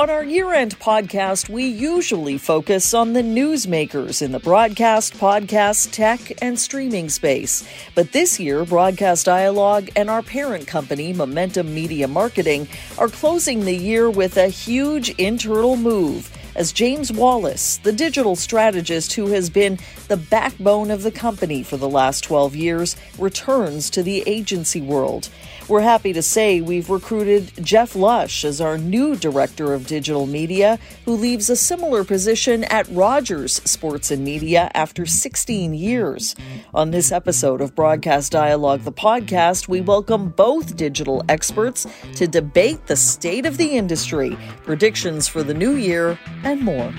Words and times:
On 0.00 0.08
our 0.08 0.24
year 0.24 0.54
end 0.54 0.78
podcast, 0.78 1.50
we 1.50 1.66
usually 1.66 2.38
focus 2.38 2.94
on 2.94 3.12
the 3.12 3.20
newsmakers 3.20 4.22
in 4.22 4.32
the 4.32 4.38
broadcast, 4.38 5.12
podcast, 5.12 5.90
tech, 5.90 6.42
and 6.42 6.58
streaming 6.58 7.10
space. 7.10 7.68
But 7.94 8.12
this 8.12 8.40
year, 8.40 8.64
Broadcast 8.64 9.26
Dialogue 9.26 9.90
and 9.94 10.08
our 10.08 10.22
parent 10.22 10.66
company, 10.66 11.12
Momentum 11.12 11.74
Media 11.74 12.08
Marketing, 12.08 12.66
are 12.96 13.08
closing 13.08 13.66
the 13.66 13.76
year 13.76 14.08
with 14.08 14.38
a 14.38 14.48
huge 14.48 15.10
internal 15.18 15.76
move 15.76 16.34
as 16.56 16.72
James 16.72 17.12
Wallace, 17.12 17.76
the 17.78 17.92
digital 17.92 18.36
strategist 18.36 19.12
who 19.12 19.28
has 19.28 19.50
been 19.50 19.78
the 20.08 20.16
backbone 20.16 20.90
of 20.90 21.02
the 21.02 21.12
company 21.12 21.62
for 21.62 21.76
the 21.76 21.88
last 21.88 22.24
12 22.24 22.56
years, 22.56 22.96
returns 23.18 23.90
to 23.90 24.02
the 24.02 24.24
agency 24.26 24.80
world. 24.80 25.28
We're 25.70 25.82
happy 25.82 26.12
to 26.14 26.20
say 26.20 26.60
we've 26.60 26.90
recruited 26.90 27.52
Jeff 27.64 27.94
Lush 27.94 28.44
as 28.44 28.60
our 28.60 28.76
new 28.76 29.14
director 29.14 29.72
of 29.72 29.86
digital 29.86 30.26
media, 30.26 30.80
who 31.04 31.14
leaves 31.14 31.48
a 31.48 31.54
similar 31.54 32.02
position 32.02 32.64
at 32.64 32.88
Rogers 32.88 33.62
Sports 33.70 34.10
and 34.10 34.24
Media 34.24 34.68
after 34.74 35.06
16 35.06 35.72
years. 35.72 36.34
On 36.74 36.90
this 36.90 37.12
episode 37.12 37.60
of 37.60 37.76
Broadcast 37.76 38.32
Dialogue, 38.32 38.80
the 38.80 38.90
podcast, 38.90 39.68
we 39.68 39.80
welcome 39.80 40.30
both 40.30 40.74
digital 40.74 41.22
experts 41.28 41.86
to 42.16 42.26
debate 42.26 42.88
the 42.88 42.96
state 42.96 43.46
of 43.46 43.56
the 43.56 43.70
industry, 43.70 44.36
predictions 44.64 45.28
for 45.28 45.44
the 45.44 45.54
new 45.54 45.76
year, 45.76 46.18
and 46.42 46.62
more. 46.62 46.92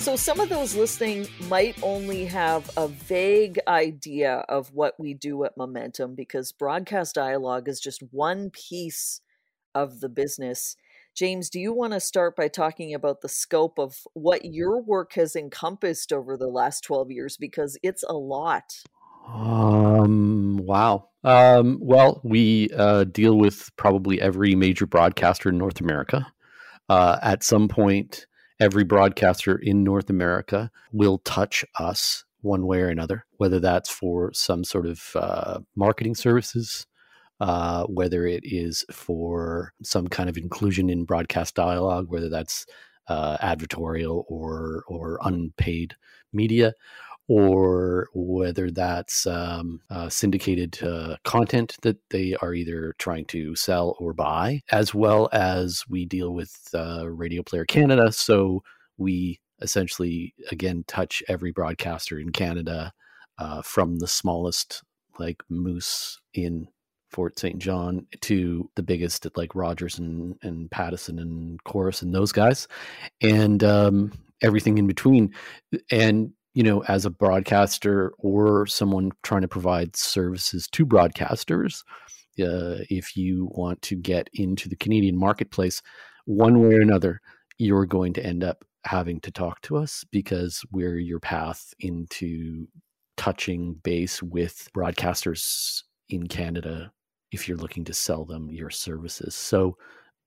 So, 0.00 0.16
some 0.16 0.40
of 0.40 0.48
those 0.48 0.74
listening 0.74 1.28
might 1.48 1.78
only 1.82 2.24
have 2.24 2.70
a 2.78 2.88
vague 2.88 3.60
idea 3.68 4.46
of 4.48 4.72
what 4.72 4.94
we 4.98 5.12
do 5.12 5.44
at 5.44 5.58
Momentum 5.58 6.14
because 6.14 6.52
broadcast 6.52 7.14
dialogue 7.14 7.68
is 7.68 7.80
just 7.80 8.02
one 8.10 8.48
piece 8.48 9.20
of 9.74 10.00
the 10.00 10.08
business. 10.08 10.74
James, 11.14 11.50
do 11.50 11.60
you 11.60 11.74
want 11.74 11.92
to 11.92 12.00
start 12.00 12.34
by 12.34 12.48
talking 12.48 12.94
about 12.94 13.20
the 13.20 13.28
scope 13.28 13.78
of 13.78 13.98
what 14.14 14.46
your 14.46 14.80
work 14.80 15.12
has 15.16 15.36
encompassed 15.36 16.14
over 16.14 16.34
the 16.34 16.48
last 16.48 16.82
12 16.82 17.10
years? 17.10 17.36
Because 17.36 17.76
it's 17.82 18.02
a 18.04 18.14
lot. 18.14 18.72
Um, 19.28 20.56
wow. 20.62 21.10
Um, 21.24 21.78
well, 21.78 22.22
we 22.24 22.70
uh, 22.74 23.04
deal 23.04 23.36
with 23.36 23.70
probably 23.76 24.18
every 24.18 24.54
major 24.54 24.86
broadcaster 24.86 25.50
in 25.50 25.58
North 25.58 25.78
America. 25.78 26.26
Uh, 26.88 27.18
at 27.20 27.44
some 27.44 27.68
point, 27.68 28.26
every 28.60 28.84
broadcaster 28.84 29.56
in 29.56 29.82
North 29.82 30.10
America 30.10 30.70
will 30.92 31.18
touch 31.18 31.64
us 31.78 32.24
one 32.42 32.66
way 32.66 32.80
or 32.80 32.88
another, 32.88 33.26
whether 33.38 33.58
that's 33.58 33.90
for 33.90 34.32
some 34.32 34.64
sort 34.64 34.86
of 34.86 35.10
uh, 35.14 35.60
marketing 35.74 36.14
services, 36.14 36.86
uh, 37.40 37.84
whether 37.84 38.26
it 38.26 38.42
is 38.44 38.84
for 38.92 39.72
some 39.82 40.06
kind 40.08 40.28
of 40.28 40.36
inclusion 40.36 40.90
in 40.90 41.04
broadcast 41.04 41.54
dialogue, 41.54 42.06
whether 42.08 42.28
that's 42.28 42.66
uh, 43.08 43.36
advertorial 43.38 44.24
or 44.28 44.84
or 44.86 45.18
unpaid 45.22 45.96
media, 46.32 46.72
or 47.30 48.08
whether 48.12 48.72
that's 48.72 49.24
um, 49.24 49.80
uh, 49.88 50.08
syndicated 50.08 50.82
uh, 50.82 51.14
content 51.22 51.76
that 51.82 51.96
they 52.10 52.34
are 52.42 52.52
either 52.54 52.92
trying 52.98 53.24
to 53.24 53.54
sell 53.54 53.94
or 54.00 54.12
buy, 54.12 54.60
as 54.72 54.92
well 54.92 55.28
as 55.32 55.84
we 55.88 56.04
deal 56.04 56.34
with 56.34 56.52
uh, 56.74 57.08
Radio 57.08 57.40
Player 57.44 57.64
Canada. 57.64 58.10
So 58.10 58.64
we 58.98 59.38
essentially, 59.62 60.34
again, 60.50 60.82
touch 60.88 61.22
every 61.28 61.52
broadcaster 61.52 62.18
in 62.18 62.32
Canada 62.32 62.92
uh, 63.38 63.62
from 63.62 64.00
the 64.00 64.08
smallest, 64.08 64.82
like 65.20 65.40
Moose 65.48 66.20
in 66.34 66.66
Fort 67.10 67.38
St. 67.38 67.60
John 67.60 68.08
to 68.22 68.68
the 68.74 68.82
biggest 68.82 69.24
at 69.24 69.36
like 69.36 69.54
Rogers 69.54 70.00
and, 70.00 70.34
and 70.42 70.68
Pattison 70.68 71.20
and 71.20 71.62
Corus 71.62 72.02
and 72.02 72.12
those 72.12 72.32
guys, 72.32 72.66
and 73.22 73.62
um, 73.62 74.10
everything 74.42 74.78
in 74.78 74.88
between. 74.88 75.32
And 75.92 76.32
you 76.54 76.62
know, 76.62 76.82
as 76.88 77.04
a 77.04 77.10
broadcaster 77.10 78.12
or 78.18 78.66
someone 78.66 79.12
trying 79.22 79.42
to 79.42 79.48
provide 79.48 79.96
services 79.96 80.66
to 80.72 80.84
broadcasters, 80.84 81.82
uh, 82.40 82.82
if 82.88 83.16
you 83.16 83.48
want 83.52 83.80
to 83.82 83.96
get 83.96 84.28
into 84.32 84.68
the 84.68 84.76
Canadian 84.76 85.16
marketplace, 85.16 85.82
one 86.24 86.60
way 86.60 86.74
or 86.74 86.80
another, 86.80 87.20
you're 87.58 87.86
going 87.86 88.12
to 88.14 88.24
end 88.24 88.42
up 88.42 88.64
having 88.84 89.20
to 89.20 89.30
talk 89.30 89.60
to 89.62 89.76
us 89.76 90.04
because 90.10 90.62
we're 90.72 90.98
your 90.98 91.20
path 91.20 91.74
into 91.80 92.66
touching 93.16 93.74
base 93.82 94.22
with 94.22 94.68
broadcasters 94.74 95.82
in 96.08 96.26
Canada 96.26 96.90
if 97.30 97.46
you're 97.46 97.58
looking 97.58 97.84
to 97.84 97.94
sell 97.94 98.24
them 98.24 98.50
your 98.50 98.70
services. 98.70 99.34
So 99.34 99.76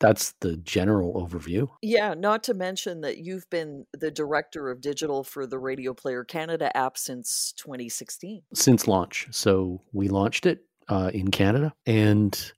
that's 0.04 0.34
the 0.42 0.58
general 0.58 1.14
overview. 1.14 1.70
Yeah, 1.82 2.14
not 2.14 2.44
to 2.44 2.54
mention 2.54 3.00
that 3.02 3.20
you've 3.20 3.50
been 3.50 3.86
the 3.94 4.12
director 4.12 4.70
of 4.70 4.82
digital 4.82 5.24
for 5.24 5.48
the 5.48 5.58
Radio 5.58 5.94
Player 5.94 6.26
Canada 6.26 6.76
app 6.76 6.98
since 6.98 7.54
2016. 7.56 8.42
Since 8.54 8.86
launch. 8.86 9.28
So 9.32 9.82
we 9.94 10.10
launched 10.10 10.46
it 10.46 10.66
uh, 10.90 11.10
in 11.14 11.32
Canada 11.32 11.72
and 11.86 12.52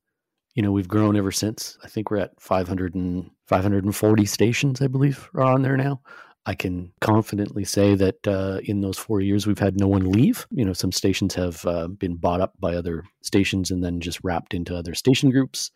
you 0.56 0.64
know 0.64 0.72
we've 0.72 0.88
grown 0.88 1.16
ever 1.16 1.32
since. 1.32 1.78
I 1.84 1.88
think 1.88 2.10
we're 2.10 2.18
at 2.18 2.42
500 2.42 2.96
and 2.96 3.30
540 3.46 4.26
stations, 4.26 4.82
I 4.82 4.88
believe, 4.88 5.30
are 5.36 5.44
on 5.44 5.62
there 5.62 5.78
now. 5.78 6.02
I 6.48 6.56
can 6.56 6.94
confidently 7.00 7.64
say 7.64 7.94
that 7.94 8.28
uh, 8.28 8.60
in 8.64 8.82
those 8.82 8.98
four 8.98 9.22
years, 9.22 9.46
we've 9.46 9.60
had 9.60 9.80
no 9.80 9.88
one 9.88 10.12
leave. 10.12 10.48
You 10.50 10.66
know, 10.66 10.74
some 10.74 10.92
stations 10.92 11.36
have 11.36 11.64
uh, 11.68 11.90
been 11.90 12.16
bought 12.16 12.42
up 12.42 12.54
by 12.60 12.74
other 12.74 13.04
stations 13.22 13.70
and 13.70 13.84
then 13.84 14.00
just 14.00 14.20
wrapped 14.24 14.56
into 14.56 14.76
other 14.76 14.96
station 14.96 15.30
groups 15.30 15.70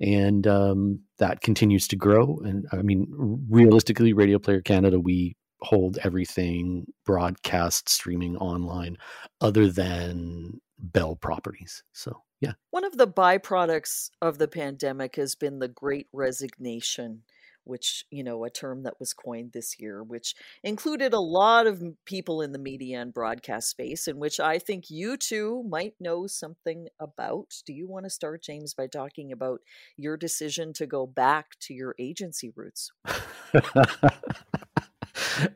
and 0.00 0.46
um, 0.46 1.00
that 1.18 1.40
continues 1.40 1.88
to 1.88 1.96
grow. 1.96 2.38
And 2.44 2.66
I 2.72 2.82
mean, 2.82 3.06
realistically, 3.48 4.12
Radio 4.12 4.38
Player 4.38 4.60
Canada, 4.60 5.00
we 5.00 5.36
hold 5.60 5.98
everything 6.02 6.86
broadcast 7.04 7.88
streaming 7.88 8.36
online 8.36 8.96
other 9.40 9.68
than 9.70 10.60
Bell 10.78 11.16
properties. 11.16 11.82
So, 11.92 12.22
yeah. 12.40 12.52
One 12.70 12.84
of 12.84 12.98
the 12.98 13.08
byproducts 13.08 14.10
of 14.20 14.38
the 14.38 14.48
pandemic 14.48 15.16
has 15.16 15.34
been 15.34 15.58
the 15.58 15.68
great 15.68 16.08
resignation 16.12 17.22
which, 17.66 18.04
you 18.10 18.22
know, 18.22 18.44
a 18.44 18.50
term 18.50 18.82
that 18.84 18.98
was 19.00 19.12
coined 19.12 19.52
this 19.52 19.78
year, 19.78 20.02
which 20.02 20.34
included 20.62 21.12
a 21.12 21.20
lot 21.20 21.66
of 21.66 21.82
people 22.04 22.40
in 22.40 22.52
the 22.52 22.58
media 22.58 23.00
and 23.00 23.12
broadcast 23.12 23.68
space, 23.68 24.08
in 24.08 24.18
which 24.18 24.40
I 24.40 24.58
think 24.58 24.90
you 24.90 25.16
two 25.16 25.64
might 25.68 25.94
know 26.00 26.26
something 26.26 26.88
about. 27.00 27.54
Do 27.66 27.72
you 27.72 27.88
want 27.88 28.04
to 28.04 28.10
start, 28.10 28.42
James, 28.42 28.74
by 28.74 28.86
talking 28.86 29.32
about 29.32 29.60
your 29.96 30.16
decision 30.16 30.72
to 30.74 30.86
go 30.86 31.06
back 31.06 31.58
to 31.60 31.74
your 31.74 31.94
agency 31.98 32.52
roots? 32.54 32.90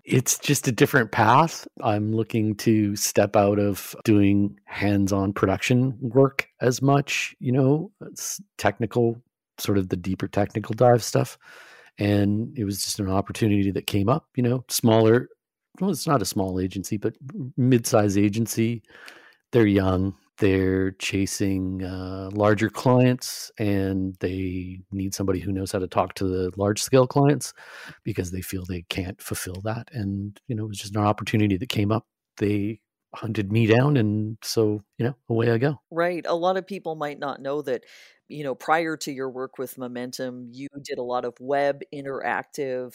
it's 0.04 0.38
just 0.38 0.68
a 0.68 0.72
different 0.72 1.12
path. 1.12 1.66
I'm 1.82 2.12
looking 2.12 2.54
to 2.56 2.96
step 2.96 3.36
out 3.36 3.58
of 3.58 3.94
doing 4.04 4.58
hands 4.64 5.12
on 5.12 5.32
production 5.32 5.96
work 6.00 6.48
as 6.60 6.82
much, 6.82 7.34
you 7.40 7.52
know, 7.52 7.90
technical, 8.58 9.16
sort 9.58 9.78
of 9.78 9.88
the 9.88 9.96
deeper 9.96 10.28
technical 10.28 10.74
dive 10.74 11.02
stuff 11.02 11.38
and 11.98 12.56
it 12.56 12.64
was 12.64 12.82
just 12.82 13.00
an 13.00 13.10
opportunity 13.10 13.70
that 13.70 13.86
came 13.86 14.08
up 14.08 14.26
you 14.36 14.42
know 14.42 14.64
smaller 14.68 15.28
well 15.80 15.90
it's 15.90 16.06
not 16.06 16.22
a 16.22 16.26
small 16.26 16.60
agency 16.60 16.96
but 16.96 17.14
mid-size 17.56 18.16
agency. 18.16 18.82
They're 19.52 19.66
young 19.66 20.14
they're 20.40 20.92
chasing 20.92 21.84
uh, 21.84 22.30
larger 22.32 22.70
clients 22.70 23.52
and 23.58 24.16
they 24.20 24.80
need 24.90 25.14
somebody 25.14 25.38
who 25.38 25.52
knows 25.52 25.70
how 25.70 25.78
to 25.78 25.86
talk 25.86 26.14
to 26.14 26.26
the 26.26 26.50
large 26.56 26.82
scale 26.82 27.06
clients 27.06 27.52
because 28.04 28.30
they 28.30 28.40
feel 28.40 28.64
they 28.64 28.82
can't 28.88 29.20
fulfill 29.20 29.60
that. 29.62 29.88
And 29.92 30.40
you 30.48 30.56
know 30.56 30.64
it 30.64 30.68
was 30.68 30.78
just 30.78 30.96
an 30.96 31.02
opportunity 31.02 31.56
that 31.58 31.68
came 31.68 31.92
up. 31.92 32.06
They 32.38 32.80
hunted 33.14 33.52
me 33.52 33.66
down 33.66 33.96
and 33.96 34.38
so 34.40 34.80
you 34.96 35.04
know 35.04 35.14
away 35.28 35.50
i 35.50 35.58
go. 35.58 35.78
Right. 35.90 36.24
A 36.26 36.34
lot 36.34 36.56
of 36.56 36.66
people 36.66 36.94
might 36.96 37.18
not 37.18 37.42
know 37.42 37.60
that 37.62 37.84
you 38.30 38.44
know, 38.44 38.54
prior 38.54 38.96
to 38.98 39.12
your 39.12 39.28
work 39.28 39.58
with 39.58 39.76
Momentum, 39.76 40.48
you 40.52 40.68
did 40.82 40.98
a 40.98 41.02
lot 41.02 41.24
of 41.24 41.34
web 41.40 41.82
interactive 41.94 42.94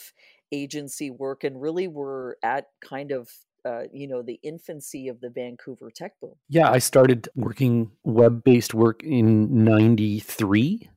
agency 0.52 1.10
work 1.10 1.44
and 1.44 1.60
really 1.60 1.88
were 1.88 2.38
at 2.42 2.68
kind 2.80 3.12
of 3.12 3.30
uh, 3.64 3.82
you 3.92 4.06
know 4.06 4.22
the 4.22 4.38
infancy 4.42 5.08
of 5.08 5.20
the 5.20 5.28
Vancouver 5.28 5.90
tech 5.90 6.12
boom. 6.20 6.34
Yeah, 6.48 6.70
I 6.70 6.78
started 6.78 7.28
working 7.34 7.90
web 8.04 8.44
based 8.44 8.74
work 8.74 9.02
in 9.02 9.64
'93, 9.64 10.88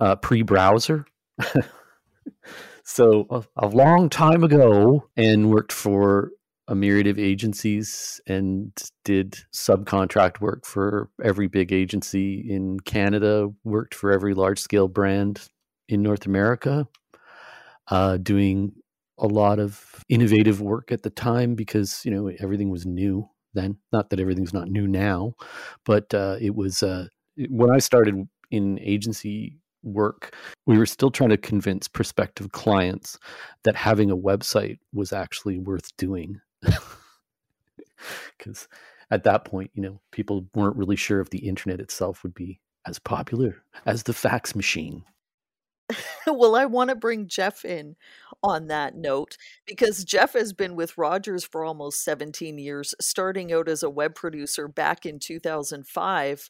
uh, 0.00 0.16
pre 0.16 0.42
browser. 0.42 1.06
so 2.84 3.26
a, 3.30 3.44
a, 3.56 3.68
long 3.68 4.10
time 4.10 4.44
ago, 4.44 5.08
and 5.16 5.50
worked 5.50 5.72
for 5.72 6.32
a 6.68 6.74
myriad 6.74 7.06
of 7.06 7.18
agencies 7.18 8.20
and 8.26 8.72
did 9.04 9.38
subcontract 9.54 10.40
work 10.40 10.66
for 10.66 11.10
every 11.24 11.48
big 11.48 11.72
agency 11.72 12.46
in 12.48 12.78
Canada, 12.80 13.48
worked 13.64 13.94
for 13.94 14.12
every 14.12 14.34
large 14.34 14.58
scale 14.58 14.86
brand 14.86 15.48
in 15.88 16.02
North 16.02 16.26
America, 16.26 16.86
uh, 17.90 18.18
doing 18.18 18.72
a 19.18 19.26
lot 19.26 19.58
of 19.58 20.04
innovative 20.10 20.60
work 20.60 20.92
at 20.92 21.02
the 21.02 21.10
time 21.10 21.54
because, 21.54 22.02
you 22.04 22.10
know, 22.10 22.30
everything 22.38 22.70
was 22.70 22.84
new 22.84 23.28
then. 23.54 23.78
Not 23.90 24.10
that 24.10 24.20
everything's 24.20 24.52
not 24.52 24.68
new 24.68 24.86
now, 24.86 25.32
but 25.86 26.12
uh, 26.12 26.36
it 26.38 26.54
was 26.54 26.82
uh, 26.82 27.06
when 27.48 27.70
I 27.70 27.78
started 27.78 28.28
in 28.50 28.78
agency 28.80 29.58
work, 29.82 30.34
we 30.66 30.76
were 30.76 30.86
still 30.86 31.10
trying 31.10 31.30
to 31.30 31.36
convince 31.38 31.88
prospective 31.88 32.52
clients 32.52 33.18
that 33.64 33.74
having 33.74 34.10
a 34.10 34.16
website 34.16 34.78
was 34.92 35.12
actually 35.12 35.58
worth 35.58 35.96
doing. 35.96 36.40
Because 38.36 38.68
at 39.10 39.24
that 39.24 39.44
point, 39.44 39.70
you 39.74 39.82
know, 39.82 40.00
people 40.12 40.46
weren't 40.54 40.76
really 40.76 40.96
sure 40.96 41.20
if 41.20 41.30
the 41.30 41.48
internet 41.48 41.80
itself 41.80 42.22
would 42.22 42.34
be 42.34 42.60
as 42.86 42.98
popular 42.98 43.62
as 43.86 44.04
the 44.04 44.12
fax 44.12 44.54
machine. 44.54 45.04
well, 46.26 46.54
I 46.54 46.66
want 46.66 46.90
to 46.90 46.96
bring 46.96 47.28
Jeff 47.28 47.64
in 47.64 47.96
on 48.42 48.68
that 48.68 48.94
note 48.94 49.36
because 49.66 50.04
Jeff 50.04 50.34
has 50.34 50.52
been 50.52 50.76
with 50.76 50.98
Rogers 50.98 51.44
for 51.44 51.64
almost 51.64 52.04
17 52.04 52.58
years, 52.58 52.94
starting 53.00 53.52
out 53.52 53.68
as 53.68 53.82
a 53.82 53.90
web 53.90 54.14
producer 54.14 54.68
back 54.68 55.06
in 55.06 55.18
2005 55.18 56.48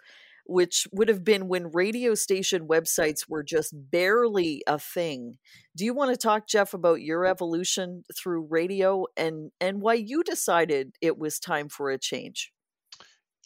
which 0.48 0.88
would 0.92 1.08
have 1.08 1.22
been 1.22 1.46
when 1.46 1.70
radio 1.70 2.14
station 2.14 2.66
websites 2.66 3.28
were 3.28 3.42
just 3.42 3.72
barely 3.74 4.62
a 4.66 4.78
thing. 4.78 5.36
Do 5.76 5.84
you 5.84 5.92
want 5.92 6.10
to 6.10 6.16
talk, 6.16 6.48
Jeff, 6.48 6.72
about 6.72 7.02
your 7.02 7.26
evolution 7.26 8.02
through 8.16 8.48
radio 8.50 9.04
and 9.16 9.52
and 9.60 9.82
why 9.82 9.94
you 9.94 10.24
decided 10.24 10.96
it 11.00 11.18
was 11.18 11.38
time 11.38 11.68
for 11.68 11.90
a 11.90 11.98
change? 11.98 12.50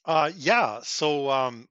Uh, 0.05 0.31
yeah. 0.37 0.81
So 0.83 1.29
um, 1.29 1.69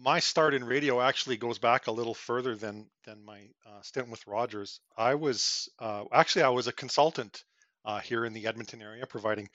my 0.00 0.20
start 0.20 0.54
in 0.54 0.64
radio 0.64 1.00
actually 1.00 1.36
goes 1.36 1.58
back 1.58 1.86
a 1.86 1.92
little 1.92 2.14
further 2.14 2.54
than 2.54 2.86
than 3.04 3.24
my 3.24 3.40
uh, 3.66 3.82
stint 3.82 4.08
with 4.08 4.26
Rogers. 4.26 4.80
I 4.96 5.16
was 5.16 5.68
uh, 5.80 6.04
actually 6.12 6.42
I 6.42 6.50
was 6.50 6.68
a 6.68 6.72
consultant 6.72 7.42
uh, 7.84 7.98
here 7.98 8.24
in 8.24 8.32
the 8.32 8.46
Edmonton 8.46 8.80
area, 8.80 9.06
providing 9.06 9.48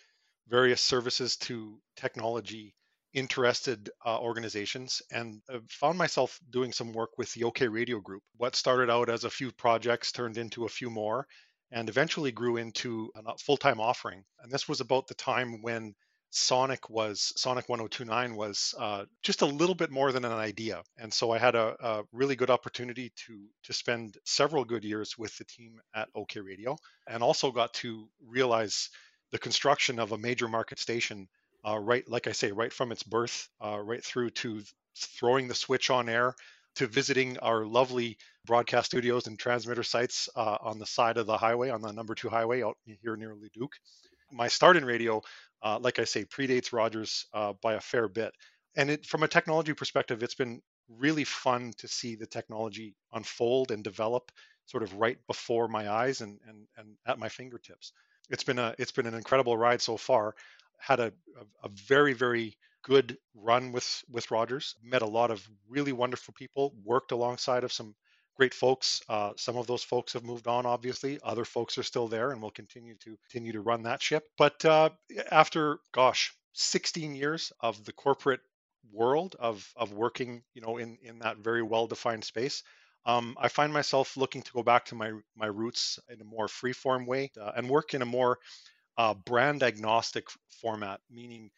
various 0.50 0.82
services 0.82 1.38
to 1.38 1.80
technology 1.96 2.76
interested 3.14 3.90
uh, 4.06 4.20
organizations 4.20 5.02
and 5.12 5.42
found 5.70 5.98
myself 5.98 6.40
doing 6.50 6.72
some 6.72 6.94
work 6.94 7.12
with 7.18 7.32
the 7.34 7.44
OK 7.44 7.68
Radio 7.68 8.00
Group. 8.00 8.24
What 8.38 8.56
started 8.56 8.90
out 8.90 9.10
as 9.10 9.24
a 9.24 9.30
few 9.30 9.52
projects 9.52 10.12
turned 10.12 10.38
into 10.38 10.66
a 10.66 10.70
few 10.70 10.90
more 10.90 11.28
and 11.72 11.90
eventually 11.90 12.32
grew 12.32 12.58
into 12.58 13.12
a 13.16 13.38
full 13.38 13.58
time 13.58 13.80
offering. 13.80 14.24
And 14.42 14.52
this 14.52 14.68
was 14.68 14.80
about 14.80 15.08
the 15.08 15.16
time 15.16 15.62
when 15.62 15.96
Sonic 16.36 16.90
was 16.90 17.32
Sonic 17.36 17.70
1029 17.70 18.36
was 18.36 18.74
uh, 18.80 19.06
just 19.22 19.44
a 19.44 19.46
little 19.46 19.76
bit 19.76 19.92
more 19.92 20.12
than 20.12 20.26
an 20.26 20.32
idea, 20.32 20.82
and 20.98 21.14
so 21.14 21.30
I 21.30 21.38
had 21.38 21.54
a, 21.54 21.76
a, 21.80 22.04
really 22.12 22.36
good 22.36 22.50
opportunity 22.50 23.12
to 23.28 23.48
to 23.66 23.74
spend 23.74 24.18
several 24.26 24.66
good 24.66 24.84
years 24.84 25.16
with 25.16 25.38
the 25.38 25.46
team 25.46 25.80
at 25.94 26.10
OK 26.16 26.40
Radio, 26.40 26.76
and 27.06 27.22
also 27.22 27.52
got 27.52 27.76
to 27.76 28.10
realize 28.20 28.90
the 29.32 29.38
construction 29.38 30.00
of 30.00 30.12
a 30.12 30.18
major 30.18 30.48
market 30.48 30.80
station 30.80 31.28
uh, 31.68 31.78
right, 31.78 32.08
like 32.10 32.28
I 32.28 32.32
say, 32.32 32.52
right 32.52 32.74
from 32.74 32.92
its 32.92 33.04
birth, 33.04 33.50
uh, 33.64 33.80
right 33.80 34.04
through 34.04 34.32
to 34.32 34.62
throwing 34.98 35.48
the 35.48 35.56
switch 35.56 35.90
on 35.90 36.10
air, 36.10 36.36
to 36.76 36.88
visiting 36.88 37.38
our 37.40 37.66
lovely 37.66 38.18
broadcast 38.46 38.88
studios 38.88 39.28
and 39.28 39.38
transmitter 39.38 39.84
sites 39.84 40.28
uh, 40.36 40.58
on 40.62 40.80
the 40.80 40.86
side 40.86 41.18
of 41.18 41.26
the 41.26 41.38
highway, 41.38 41.70
on 41.70 41.82
the 41.82 41.92
number 41.92 42.16
two 42.16 42.30
highway 42.30 42.64
out 42.64 42.78
here 42.86 43.16
near 43.16 43.36
Leduc. 43.36 43.72
My 44.32 44.48
start 44.48 44.78
in 44.78 44.86
radio, 44.86 45.22
uh, 45.62 45.80
like 45.80 46.00
I 46.00 46.04
say, 46.04 46.26
predates 46.26 46.74
Rogers 46.74 47.28
uh, 47.34 47.54
by 47.62 47.76
a 47.76 47.80
fair 47.80 48.08
bit. 48.08 48.34
And 48.76 48.90
it, 48.90 49.06
from 49.06 49.24
a 49.24 49.28
technology 49.28 49.74
perspective, 49.74 50.24
it's 50.24 50.36
been 50.36 50.62
really 50.90 51.24
fun 51.24 51.74
to 51.78 51.88
see 51.88 52.16
the 52.16 52.26
technology 52.26 52.96
unfold 53.14 53.72
and 53.72 53.84
develop 53.84 54.32
sort 54.66 54.84
of 54.84 54.94
right 54.96 55.18
before 55.28 55.68
my 55.68 55.90
eyes 55.90 56.22
and, 56.22 56.40
and, 56.48 56.66
and 56.78 56.96
at 57.06 57.20
my 57.20 57.30
fingertips. 57.30 57.94
It's 58.30 58.44
been 58.44 58.60
a 58.60 58.74
it's 58.80 58.92
been 58.92 59.06
an 59.06 59.14
incredible 59.14 59.58
ride 59.58 59.82
so 59.82 59.98
far 59.98 60.34
had 60.84 61.00
a, 61.00 61.14
a, 61.64 61.70
very 61.70 62.14
very 62.14 62.58
good 62.84 63.18
run 63.34 63.72
with 63.72 64.04
with 64.10 64.32
Rogers. 64.32 64.76
Met 64.84 65.02
a 65.02 65.08
lot 65.08 65.32
of 65.32 65.48
really 65.70 65.94
wonderful 65.94 66.34
people. 66.34 66.76
Worked 66.84 67.12
alongside 67.12 67.64
of 67.64 67.72
some 67.72 67.96
great 68.36 68.54
folks. 68.54 69.02
Uh, 69.08 69.32
some 69.38 69.58
of 69.58 69.68
those 69.68 69.84
folks 69.84 70.14
have 70.14 70.24
moved 70.24 70.48
on, 70.48 70.66
obviously. 70.66 71.20
Other 71.24 71.46
folks 71.46 71.78
are 71.78 71.84
still 71.84 72.08
there, 72.08 72.32
and 72.32 72.42
will 72.42 72.52
continue 72.52 72.96
to 72.96 73.18
continue 73.30 73.54
to 73.54 73.62
run 73.62 73.84
that 73.84 74.02
ship. 74.02 74.28
But 74.38 74.64
uh, 74.66 74.90
after, 75.32 75.80
gosh, 75.94 76.34
16 76.54 77.16
years 77.16 77.52
of 77.62 77.84
the 77.86 77.94
corporate 77.94 78.42
world 78.92 79.36
of 79.40 79.66
of 79.76 79.94
working, 79.94 80.44
you 80.54 80.62
know, 80.62 80.78
in 80.78 80.98
in 81.02 81.20
that 81.20 81.38
very 81.38 81.64
well 81.64 81.88
defined 81.88 82.24
space. 82.24 82.64
Um, 83.06 83.36
I 83.38 83.50
find 83.50 83.74
myself 83.74 84.16
looking 84.16 84.44
to 84.44 84.54
go 84.54 84.64
back 84.64 84.86
to 84.86 84.96
my 84.96 85.12
my 85.36 85.48
roots 85.48 86.00
in 86.10 86.22
a 86.22 86.26
more 86.26 86.48
free 86.48 86.74
form 86.74 87.06
way 87.06 87.32
uh, 87.40 87.52
and 87.56 87.70
work 87.70 87.94
in 87.94 88.02
a 88.02 88.06
more 88.06 88.40
uh, 88.98 89.14
brand 89.14 89.64
agnostic 89.64 90.28
format, 90.62 91.00
meaning 91.10 91.52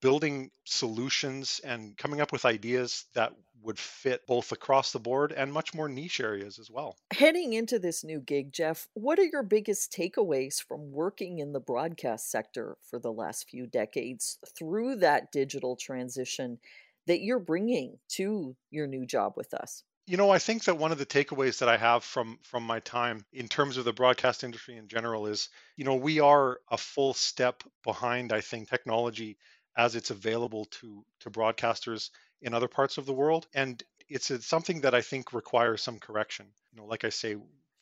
building 0.00 0.50
solutions 0.64 1.60
and 1.64 1.96
coming 1.96 2.20
up 2.20 2.32
with 2.32 2.44
ideas 2.44 3.06
that 3.14 3.32
would 3.62 3.78
fit 3.78 4.26
both 4.26 4.52
across 4.52 4.92
the 4.92 4.98
board 5.00 5.32
and 5.32 5.52
much 5.52 5.74
more 5.74 5.88
niche 5.88 6.20
areas 6.20 6.58
as 6.58 6.70
well. 6.70 6.96
Heading 7.12 7.54
into 7.54 7.78
this 7.78 8.04
new 8.04 8.20
gig, 8.20 8.52
Jeff, 8.52 8.88
what 8.94 9.18
are 9.18 9.24
your 9.24 9.42
biggest 9.42 9.92
takeaways 9.92 10.62
from 10.62 10.92
working 10.92 11.40
in 11.40 11.52
the 11.52 11.60
broadcast 11.60 12.30
sector 12.30 12.76
for 12.88 12.98
the 12.98 13.12
last 13.12 13.48
few 13.48 13.66
decades 13.66 14.38
through 14.56 14.96
that 14.96 15.32
digital 15.32 15.74
transition 15.74 16.58
that 17.06 17.20
you're 17.20 17.40
bringing 17.40 17.98
to 18.10 18.54
your 18.70 18.86
new 18.86 19.04
job 19.04 19.32
with 19.36 19.52
us? 19.54 19.82
You 20.08 20.16
know, 20.16 20.30
I 20.30 20.38
think 20.38 20.64
that 20.64 20.78
one 20.78 20.90
of 20.90 20.96
the 20.96 21.04
takeaways 21.04 21.58
that 21.58 21.68
I 21.68 21.76
have 21.76 22.02
from 22.02 22.38
from 22.42 22.62
my 22.62 22.80
time 22.80 23.26
in 23.30 23.46
terms 23.46 23.76
of 23.76 23.84
the 23.84 23.92
broadcast 23.92 24.42
industry 24.42 24.78
in 24.78 24.88
general 24.88 25.26
is, 25.26 25.50
you 25.76 25.84
know, 25.84 25.96
we 25.96 26.18
are 26.18 26.60
a 26.70 26.78
full 26.78 27.12
step 27.12 27.62
behind 27.84 28.32
I 28.32 28.40
think 28.40 28.70
technology 28.70 29.36
as 29.76 29.96
it's 29.96 30.10
available 30.10 30.64
to 30.80 31.04
to 31.20 31.30
broadcasters 31.30 32.08
in 32.40 32.54
other 32.54 32.68
parts 32.68 32.96
of 32.96 33.04
the 33.04 33.12
world 33.12 33.46
and 33.52 33.82
it's, 34.08 34.30
it's 34.30 34.46
something 34.46 34.80
that 34.80 34.94
I 34.94 35.02
think 35.02 35.34
requires 35.34 35.82
some 35.82 35.98
correction. 35.98 36.46
You 36.72 36.80
know, 36.80 36.86
like 36.86 37.04
I 37.04 37.10
say, 37.10 37.36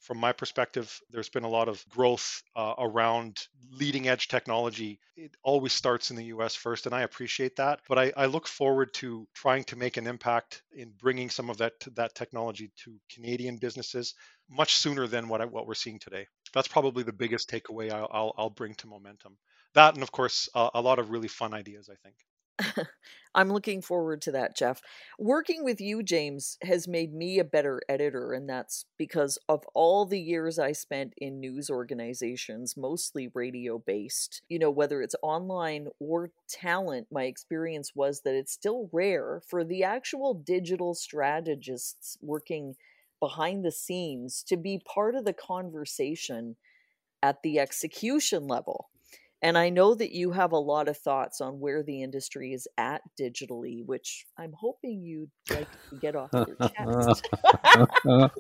from 0.07 0.19
my 0.19 0.33
perspective, 0.33 1.01
there's 1.11 1.29
been 1.29 1.43
a 1.43 1.49
lot 1.49 1.69
of 1.69 1.85
growth 1.89 2.41
uh, 2.55 2.75
around 2.79 3.49
leading 3.73 4.07
edge 4.07 4.29
technology. 4.29 5.01
It 5.17 5.37
always 5.43 5.73
starts 5.73 6.11
in 6.11 6.17
the 6.17 6.27
US 6.27 6.55
first, 6.55 6.87
and 6.87 6.95
I 6.95 7.03
appreciate 7.03 7.57
that. 7.57 7.81
But 7.89 7.99
I, 7.99 8.13
I, 8.17 8.27
look 8.27 8.47
forward 8.47 8.95
to 8.95 9.27
trying 9.35 9.65
to 9.65 9.77
make 9.77 9.97
an 9.97 10.07
impact 10.07 10.63
in 10.73 10.93
bringing 10.97 11.29
some 11.29 11.51
of 11.51 11.59
that 11.59 11.73
that 11.97 12.15
technology 12.15 12.71
to 12.85 13.01
Canadian 13.13 13.57
businesses 13.57 14.15
much 14.49 14.77
sooner 14.77 15.09
than 15.09 15.29
what 15.29 15.41
I, 15.41 15.47
what 15.47 15.67
we're 15.67 15.75
seeing 15.75 15.99
today. 15.99 16.29
That's 16.55 16.69
probably 16.69 17.03
the 17.03 17.13
biggest 17.13 17.51
takeaway 17.51 17.91
I'll, 17.91 18.09
I'll, 18.13 18.35
I'll 18.39 18.51
bring 18.51 18.75
to 18.77 18.87
momentum. 18.87 19.37
That, 19.75 19.95
and 19.95 20.05
of 20.05 20.13
course, 20.13 20.49
uh, 20.55 20.71
a 20.73 20.81
lot 20.81 21.01
of 21.01 21.11
really 21.11 21.29
fun 21.29 21.53
ideas, 21.53 21.91
I 21.91 21.97
think. 22.05 22.15
I'm 23.35 23.51
looking 23.53 23.83
forward 23.83 24.23
to 24.23 24.33
that, 24.33 24.57
Jeff. 24.57 24.81
Working 25.19 25.63
with 25.63 25.79
you, 25.81 26.03
James, 26.03 26.57
has 26.63 26.89
made 26.89 27.13
me 27.13 27.39
a 27.39 27.45
better 27.45 27.83
editor, 27.89 28.33
and 28.33 28.49
that's 28.49 28.87
because 28.97 29.39
of 29.49 29.63
all 29.75 30.07
the 30.07 30.21
years 30.21 30.59
I 30.59 30.73
spent 30.73 31.13
in 31.19 31.39
news 31.39 31.69
organizations, 31.69 32.77
mostly 32.77 33.29
radio 33.35 33.79
based. 33.79 34.41
You 34.49 34.59
know, 34.59 34.71
whether 34.71 35.03
it's 35.03 35.17
online 35.23 35.89
or 36.01 36.31
talent, 36.49 37.09
my 37.11 37.25
experience 37.25 37.93
was 37.95 38.23
that 38.23 38.35
it's 38.35 38.53
still 38.53 38.89
rare 38.91 39.43
for 39.47 39.65
the 39.65 39.85
actual 39.85 40.33
digital 40.33 40.95
strategists 40.95 42.17
working 42.23 42.75
behind 43.21 43.65
the 43.65 43.73
scenes 43.73 44.43
to 44.45 44.57
be 44.57 44.79
part 44.79 45.15
of 45.15 45.25
the 45.25 45.33
conversation 45.35 46.57
at 47.23 47.43
the 47.43 47.59
execution 47.61 48.47
level. 48.49 48.89
And 49.43 49.59
I 49.59 49.69
know 49.69 49.95
that 49.95 50.13
you 50.13 50.33
have 50.33 50.53
a 50.53 50.59
lot 50.59 50.89
of 50.89 50.97
thoughts 50.97 51.41
on 51.41 51.61
where 51.61 51.83
the 51.83 52.03
industry 52.03 52.53
is 52.53 52.67
at 52.79 53.03
digitally, 53.21 53.85
which 53.85 54.25
I'm 54.39 54.55
hoping 54.59 55.03
you'd 55.03 55.31
like 55.51 55.69
to 55.91 55.97
get 55.97 56.17
off 56.17 56.31
your 56.33 56.57
chest. 56.71 57.29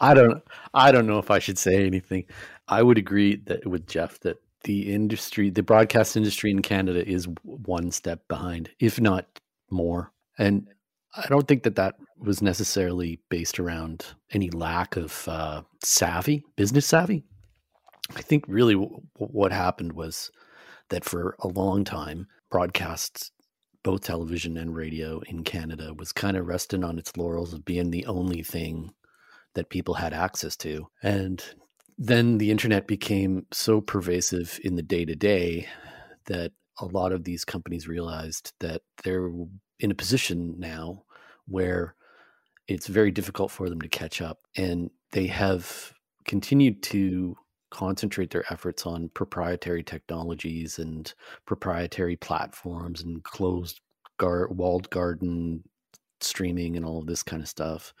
I 0.00 0.14
don't 0.14 0.42
I 0.72 0.90
don't 0.90 1.06
know 1.06 1.18
if 1.18 1.30
I 1.30 1.38
should 1.38 1.58
say 1.58 1.86
anything. 1.86 2.24
I 2.66 2.82
would 2.82 2.98
agree 2.98 3.36
that 3.46 3.66
with 3.66 3.86
Jeff 3.86 4.18
that 4.20 4.38
the 4.64 4.92
industry, 4.92 5.50
the 5.50 5.62
broadcast 5.62 6.16
industry 6.16 6.50
in 6.50 6.62
Canada 6.62 7.06
is 7.06 7.28
one 7.42 7.90
step 7.90 8.26
behind, 8.28 8.70
if 8.80 9.00
not 9.00 9.26
more. 9.70 10.10
And 10.38 10.66
I 11.16 11.26
don't 11.28 11.46
think 11.46 11.62
that 11.62 11.76
that 11.76 11.96
was 12.18 12.42
necessarily 12.42 13.20
based 13.28 13.60
around 13.60 14.06
any 14.32 14.50
lack 14.50 14.96
of 14.96 15.28
uh, 15.28 15.62
savvy, 15.82 16.42
business 16.56 16.86
savvy. 16.86 17.24
I 18.14 18.22
think 18.22 18.44
really 18.48 18.74
w- 18.74 19.00
what 19.16 19.52
happened 19.52 19.92
was 19.92 20.30
that 20.90 21.04
for 21.04 21.36
a 21.40 21.48
long 21.48 21.84
time, 21.84 22.26
broadcasts, 22.50 23.30
both 23.82 24.02
television 24.02 24.56
and 24.56 24.74
radio 24.74 25.20
in 25.20 25.44
Canada, 25.44 25.94
was 25.94 26.12
kind 26.12 26.36
of 26.36 26.46
resting 26.46 26.84
on 26.84 26.98
its 26.98 27.16
laurels 27.16 27.52
of 27.52 27.64
being 27.64 27.90
the 27.90 28.06
only 28.06 28.42
thing 28.42 28.92
that 29.54 29.70
people 29.70 29.94
had 29.94 30.12
access 30.12 30.56
to. 30.56 30.86
And 31.02 31.42
then 31.96 32.38
the 32.38 32.50
internet 32.50 32.86
became 32.86 33.46
so 33.52 33.80
pervasive 33.80 34.58
in 34.64 34.76
the 34.76 34.82
day 34.82 35.04
to 35.04 35.14
day 35.14 35.68
that 36.26 36.52
a 36.80 36.86
lot 36.86 37.12
of 37.12 37.24
these 37.24 37.44
companies 37.44 37.86
realized 37.86 38.52
that 38.60 38.82
they're 39.04 39.30
in 39.78 39.90
a 39.90 39.94
position 39.94 40.56
now 40.58 41.04
where 41.46 41.94
it's 42.66 42.86
very 42.86 43.10
difficult 43.10 43.50
for 43.50 43.68
them 43.68 43.80
to 43.80 43.88
catch 43.88 44.20
up. 44.20 44.40
And 44.56 44.90
they 45.12 45.26
have 45.26 45.92
continued 46.24 46.82
to 46.84 47.36
concentrate 47.74 48.30
their 48.30 48.44
efforts 48.52 48.86
on 48.86 49.10
proprietary 49.10 49.82
technologies 49.82 50.78
and 50.78 51.12
proprietary 51.44 52.16
platforms 52.16 53.02
and 53.02 53.22
closed 53.24 53.80
gar- 54.18 54.48
walled 54.48 54.88
garden 54.90 55.62
streaming 56.20 56.76
and 56.76 56.86
all 56.86 57.00
of 57.00 57.06
this 57.06 57.22
kind 57.22 57.42
of 57.42 57.48
stuff 57.48 57.92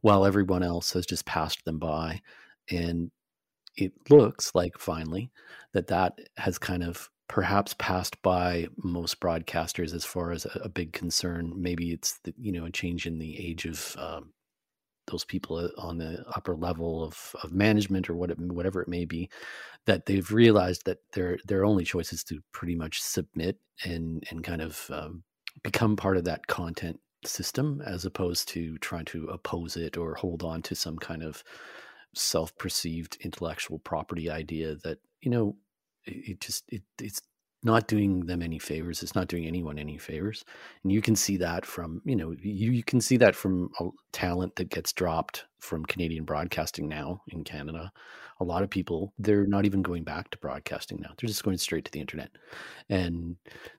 while 0.00 0.24
everyone 0.24 0.62
else 0.62 0.92
has 0.92 1.04
just 1.04 1.26
passed 1.26 1.62
them 1.66 1.78
by. 1.78 2.20
And 2.70 3.10
it 3.76 3.92
looks 4.08 4.54
like 4.54 4.78
finally 4.78 5.30
that 5.74 5.88
that 5.88 6.18
has 6.38 6.58
kind 6.58 6.82
of 6.82 7.10
perhaps 7.28 7.74
passed 7.78 8.20
by 8.22 8.66
most 8.76 9.20
broadcasters 9.20 9.94
as 9.94 10.04
far 10.04 10.32
as 10.32 10.46
a, 10.46 10.60
a 10.64 10.68
big 10.68 10.92
concern. 10.92 11.52
Maybe 11.54 11.92
it's 11.92 12.18
the, 12.24 12.34
you 12.38 12.52
know 12.52 12.64
a 12.64 12.70
change 12.70 13.06
in 13.06 13.18
the 13.18 13.38
age 13.38 13.66
of 13.66 13.94
um, 13.98 14.32
those 15.06 15.24
people 15.24 15.56
uh, 15.56 15.68
on 15.78 15.98
the 15.98 16.24
upper 16.34 16.54
level 16.54 17.02
of, 17.04 17.34
of 17.42 17.52
management 17.52 18.08
or 18.08 18.14
what 18.14 18.30
it, 18.30 18.38
whatever 18.38 18.82
it 18.82 18.88
may 18.88 19.04
be, 19.04 19.28
that 19.86 20.06
they've 20.06 20.30
realized 20.30 20.84
that 20.86 20.98
their 21.12 21.38
their 21.44 21.64
only 21.64 21.84
choice 21.84 22.12
is 22.12 22.24
to 22.24 22.40
pretty 22.52 22.74
much 22.74 23.00
submit 23.00 23.58
and 23.84 24.24
and 24.30 24.44
kind 24.44 24.62
of 24.62 24.90
um, 24.90 25.22
become 25.62 25.96
part 25.96 26.16
of 26.16 26.24
that 26.24 26.46
content 26.46 27.00
system 27.24 27.82
as 27.84 28.04
opposed 28.04 28.48
to 28.48 28.78
trying 28.78 29.04
to 29.04 29.26
oppose 29.26 29.76
it 29.76 29.96
or 29.96 30.14
hold 30.14 30.42
on 30.42 30.62
to 30.62 30.74
some 30.74 30.98
kind 30.98 31.22
of 31.22 31.44
self-perceived 32.14 33.18
intellectual 33.20 33.78
property 33.78 34.30
idea 34.30 34.74
that 34.76 34.98
you 35.20 35.30
know 35.30 35.56
it 36.06 36.40
just 36.40 36.64
it, 36.68 36.82
it's 37.00 37.20
not 37.62 37.88
doing 37.88 38.26
them 38.26 38.42
any 38.42 38.58
favors. 38.58 39.02
It's 39.02 39.14
not 39.14 39.28
doing 39.28 39.46
anyone 39.46 39.78
any 39.78 39.98
favors. 39.98 40.44
And 40.82 40.90
you 40.90 41.02
can 41.02 41.14
see 41.14 41.36
that 41.38 41.66
from, 41.66 42.00
you 42.04 42.16
know, 42.16 42.32
you, 42.32 42.72
you 42.72 42.82
can 42.82 43.00
see 43.00 43.16
that 43.18 43.34
from 43.34 43.70
a 43.80 43.88
talent 44.12 44.56
that 44.56 44.70
gets 44.70 44.92
dropped 44.92 45.44
from 45.58 45.84
Canadian 45.84 46.24
broadcasting 46.24 46.88
now 46.88 47.22
in 47.28 47.44
Canada. 47.44 47.92
A 48.40 48.44
lot 48.44 48.62
of 48.62 48.70
people, 48.70 49.12
they're 49.18 49.46
not 49.46 49.66
even 49.66 49.82
going 49.82 50.04
back 50.04 50.30
to 50.30 50.38
broadcasting 50.38 51.00
now. 51.02 51.10
They're 51.18 51.28
just 51.28 51.44
going 51.44 51.58
straight 51.58 51.84
to 51.84 51.92
the 51.92 52.00
internet. 52.00 52.30
And 52.88 53.36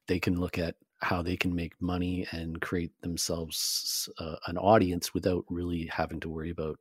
they 0.07 0.19
can 0.19 0.39
look 0.39 0.59
at 0.59 0.75
how 0.99 1.23
they 1.23 1.35
can 1.35 1.55
make 1.55 1.73
money 1.81 2.27
and 2.31 2.61
create 2.61 2.91
themselves 3.01 4.07
uh, 4.19 4.35
an 4.45 4.57
audience 4.57 5.15
without 5.15 5.43
really 5.49 5.89
having 5.91 6.19
to 6.19 6.29
worry 6.29 6.51
about 6.51 6.77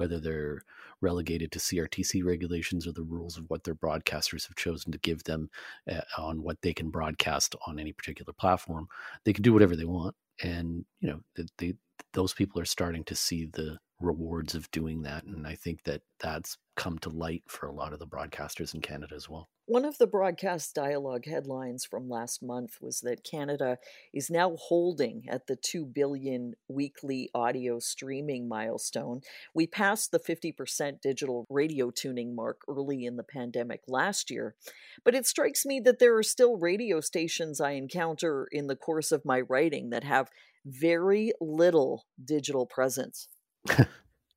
whether 0.00 0.18
they're 0.18 0.62
relegated 1.02 1.52
to 1.52 1.58
CRTC 1.58 2.24
regulations 2.24 2.86
or 2.86 2.92
the 2.92 3.02
rules 3.02 3.36
of 3.36 3.44
what 3.48 3.64
their 3.64 3.74
broadcasters 3.74 4.48
have 4.48 4.56
chosen 4.56 4.90
to 4.92 4.98
give 4.98 5.22
them 5.24 5.50
uh, 5.90 6.00
on 6.16 6.42
what 6.42 6.62
they 6.62 6.72
can 6.72 6.88
broadcast 6.88 7.54
on 7.66 7.78
any 7.78 7.92
particular 7.92 8.32
platform. 8.32 8.88
They 9.24 9.34
can 9.34 9.42
do 9.42 9.52
whatever 9.52 9.76
they 9.76 9.84
want, 9.84 10.16
and 10.42 10.86
you 11.00 11.08
know 11.10 11.20
they, 11.36 11.44
they 11.58 11.74
those 12.14 12.32
people 12.32 12.60
are 12.60 12.64
starting 12.66 13.04
to 13.04 13.14
see 13.14 13.44
the 13.44 13.78
rewards 14.00 14.54
of 14.54 14.70
doing 14.70 15.02
that, 15.02 15.24
and 15.24 15.46
I 15.46 15.54
think 15.54 15.84
that 15.84 16.02
that's 16.18 16.56
come 16.76 16.98
to 17.00 17.10
light 17.10 17.42
for 17.46 17.66
a 17.66 17.72
lot 17.72 17.92
of 17.92 17.98
the 17.98 18.06
broadcasters 18.06 18.74
in 18.74 18.80
Canada 18.80 19.14
as 19.14 19.28
well. 19.28 19.50
One 19.66 19.84
of 19.84 19.98
the 19.98 20.06
broadcast 20.06 20.74
dialogue 20.74 21.26
headlines 21.26 21.84
from 21.84 22.08
last 22.08 22.42
month 22.42 22.78
was 22.80 23.00
that 23.02 23.22
Canada 23.22 23.78
is 24.12 24.30
now 24.30 24.56
holding 24.56 25.26
at 25.28 25.46
the 25.46 25.54
2 25.54 25.84
billion 25.84 26.54
weekly 26.68 27.30
audio 27.34 27.78
streaming 27.78 28.48
milestone. 28.48 29.20
We 29.54 29.68
passed 29.68 30.10
the 30.10 30.18
50% 30.18 31.00
digital 31.00 31.46
radio 31.48 31.90
tuning 31.90 32.34
mark 32.34 32.62
early 32.68 33.04
in 33.04 33.16
the 33.16 33.22
pandemic 33.22 33.82
last 33.86 34.30
year, 34.30 34.56
but 35.04 35.14
it 35.14 35.26
strikes 35.26 35.64
me 35.64 35.78
that 35.80 36.00
there 36.00 36.16
are 36.16 36.24
still 36.24 36.56
radio 36.56 37.00
stations 37.00 37.60
I 37.60 37.72
encounter 37.72 38.48
in 38.50 38.66
the 38.66 38.74
course 38.76 39.12
of 39.12 39.24
my 39.24 39.40
writing 39.40 39.90
that 39.90 40.02
have 40.02 40.30
very 40.64 41.32
little 41.40 42.06
digital 42.22 42.66
presence. 42.66 43.28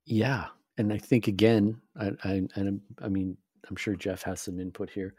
Yeah, 0.04 0.46
and 0.76 0.92
I 0.92 0.98
think 0.98 1.28
again, 1.28 1.80
I, 1.98 2.10
I, 2.24 2.42
and 2.54 2.80
I 3.02 3.08
mean, 3.08 3.36
I'm 3.68 3.76
sure 3.76 3.94
Jeff 3.94 4.22
has 4.22 4.40
some 4.40 4.60
input 4.60 4.90
here. 4.90 5.14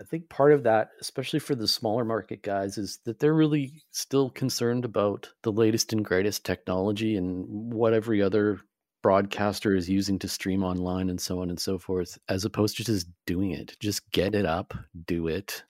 I 0.00 0.02
think 0.02 0.28
part 0.28 0.52
of 0.52 0.64
that, 0.64 0.90
especially 1.00 1.38
for 1.38 1.54
the 1.54 1.68
smaller 1.68 2.04
market 2.04 2.42
guys, 2.42 2.78
is 2.78 2.98
that 3.04 3.20
they're 3.20 3.34
really 3.34 3.82
still 3.92 4.28
concerned 4.30 4.84
about 4.84 5.30
the 5.42 5.52
latest 5.52 5.92
and 5.92 6.04
greatest 6.04 6.44
technology 6.44 7.16
and 7.16 7.46
what 7.72 7.92
every 7.92 8.20
other 8.20 8.60
broadcaster 9.02 9.76
is 9.76 9.88
using 9.88 10.18
to 10.18 10.28
stream 10.28 10.64
online 10.64 11.10
and 11.10 11.20
so 11.20 11.40
on 11.42 11.50
and 11.50 11.60
so 11.60 11.78
forth, 11.78 12.18
as 12.28 12.44
opposed 12.44 12.76
to 12.76 12.84
just 12.84 13.06
doing 13.26 13.52
it. 13.52 13.76
Just 13.78 14.10
get 14.10 14.34
it 14.34 14.46
up, 14.46 14.74
do 15.06 15.28
it, 15.28 15.62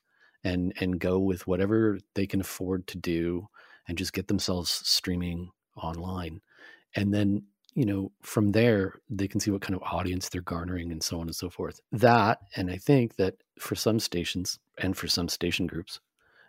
and 0.43 0.73
and 0.81 1.01
go 1.01 1.19
with 1.19 1.47
whatever 1.47 1.99
they 2.15 2.27
can 2.27 2.41
afford 2.41 2.87
to 2.87 2.97
do, 2.97 3.47
and 3.89 3.99
just 3.99 4.15
get 4.15 4.29
themselves 4.29 4.71
streaming 4.71 5.51
online. 5.77 6.41
And 6.97 7.13
then 7.13 7.43
you 7.75 7.85
know, 7.85 8.13
from 8.23 8.53
there, 8.53 8.95
they 9.11 9.29
can 9.29 9.41
see 9.41 9.51
what 9.51 9.61
kind 9.61 9.75
of 9.75 9.83
audience 9.83 10.29
they're 10.29 10.41
garnering 10.43 10.93
and 10.93 11.03
so 11.03 11.21
on 11.21 11.27
and 11.27 11.37
so 11.37 11.51
forth. 11.51 11.81
That, 11.93 12.39
and 12.57 12.71
I 12.71 12.77
think 12.77 13.17
that 13.17 13.35
for 13.59 13.75
some 13.75 13.99
stations 13.99 14.59
and 14.79 14.97
for 14.97 15.09
some 15.09 15.29
station 15.29 15.67
groups, 15.67 16.01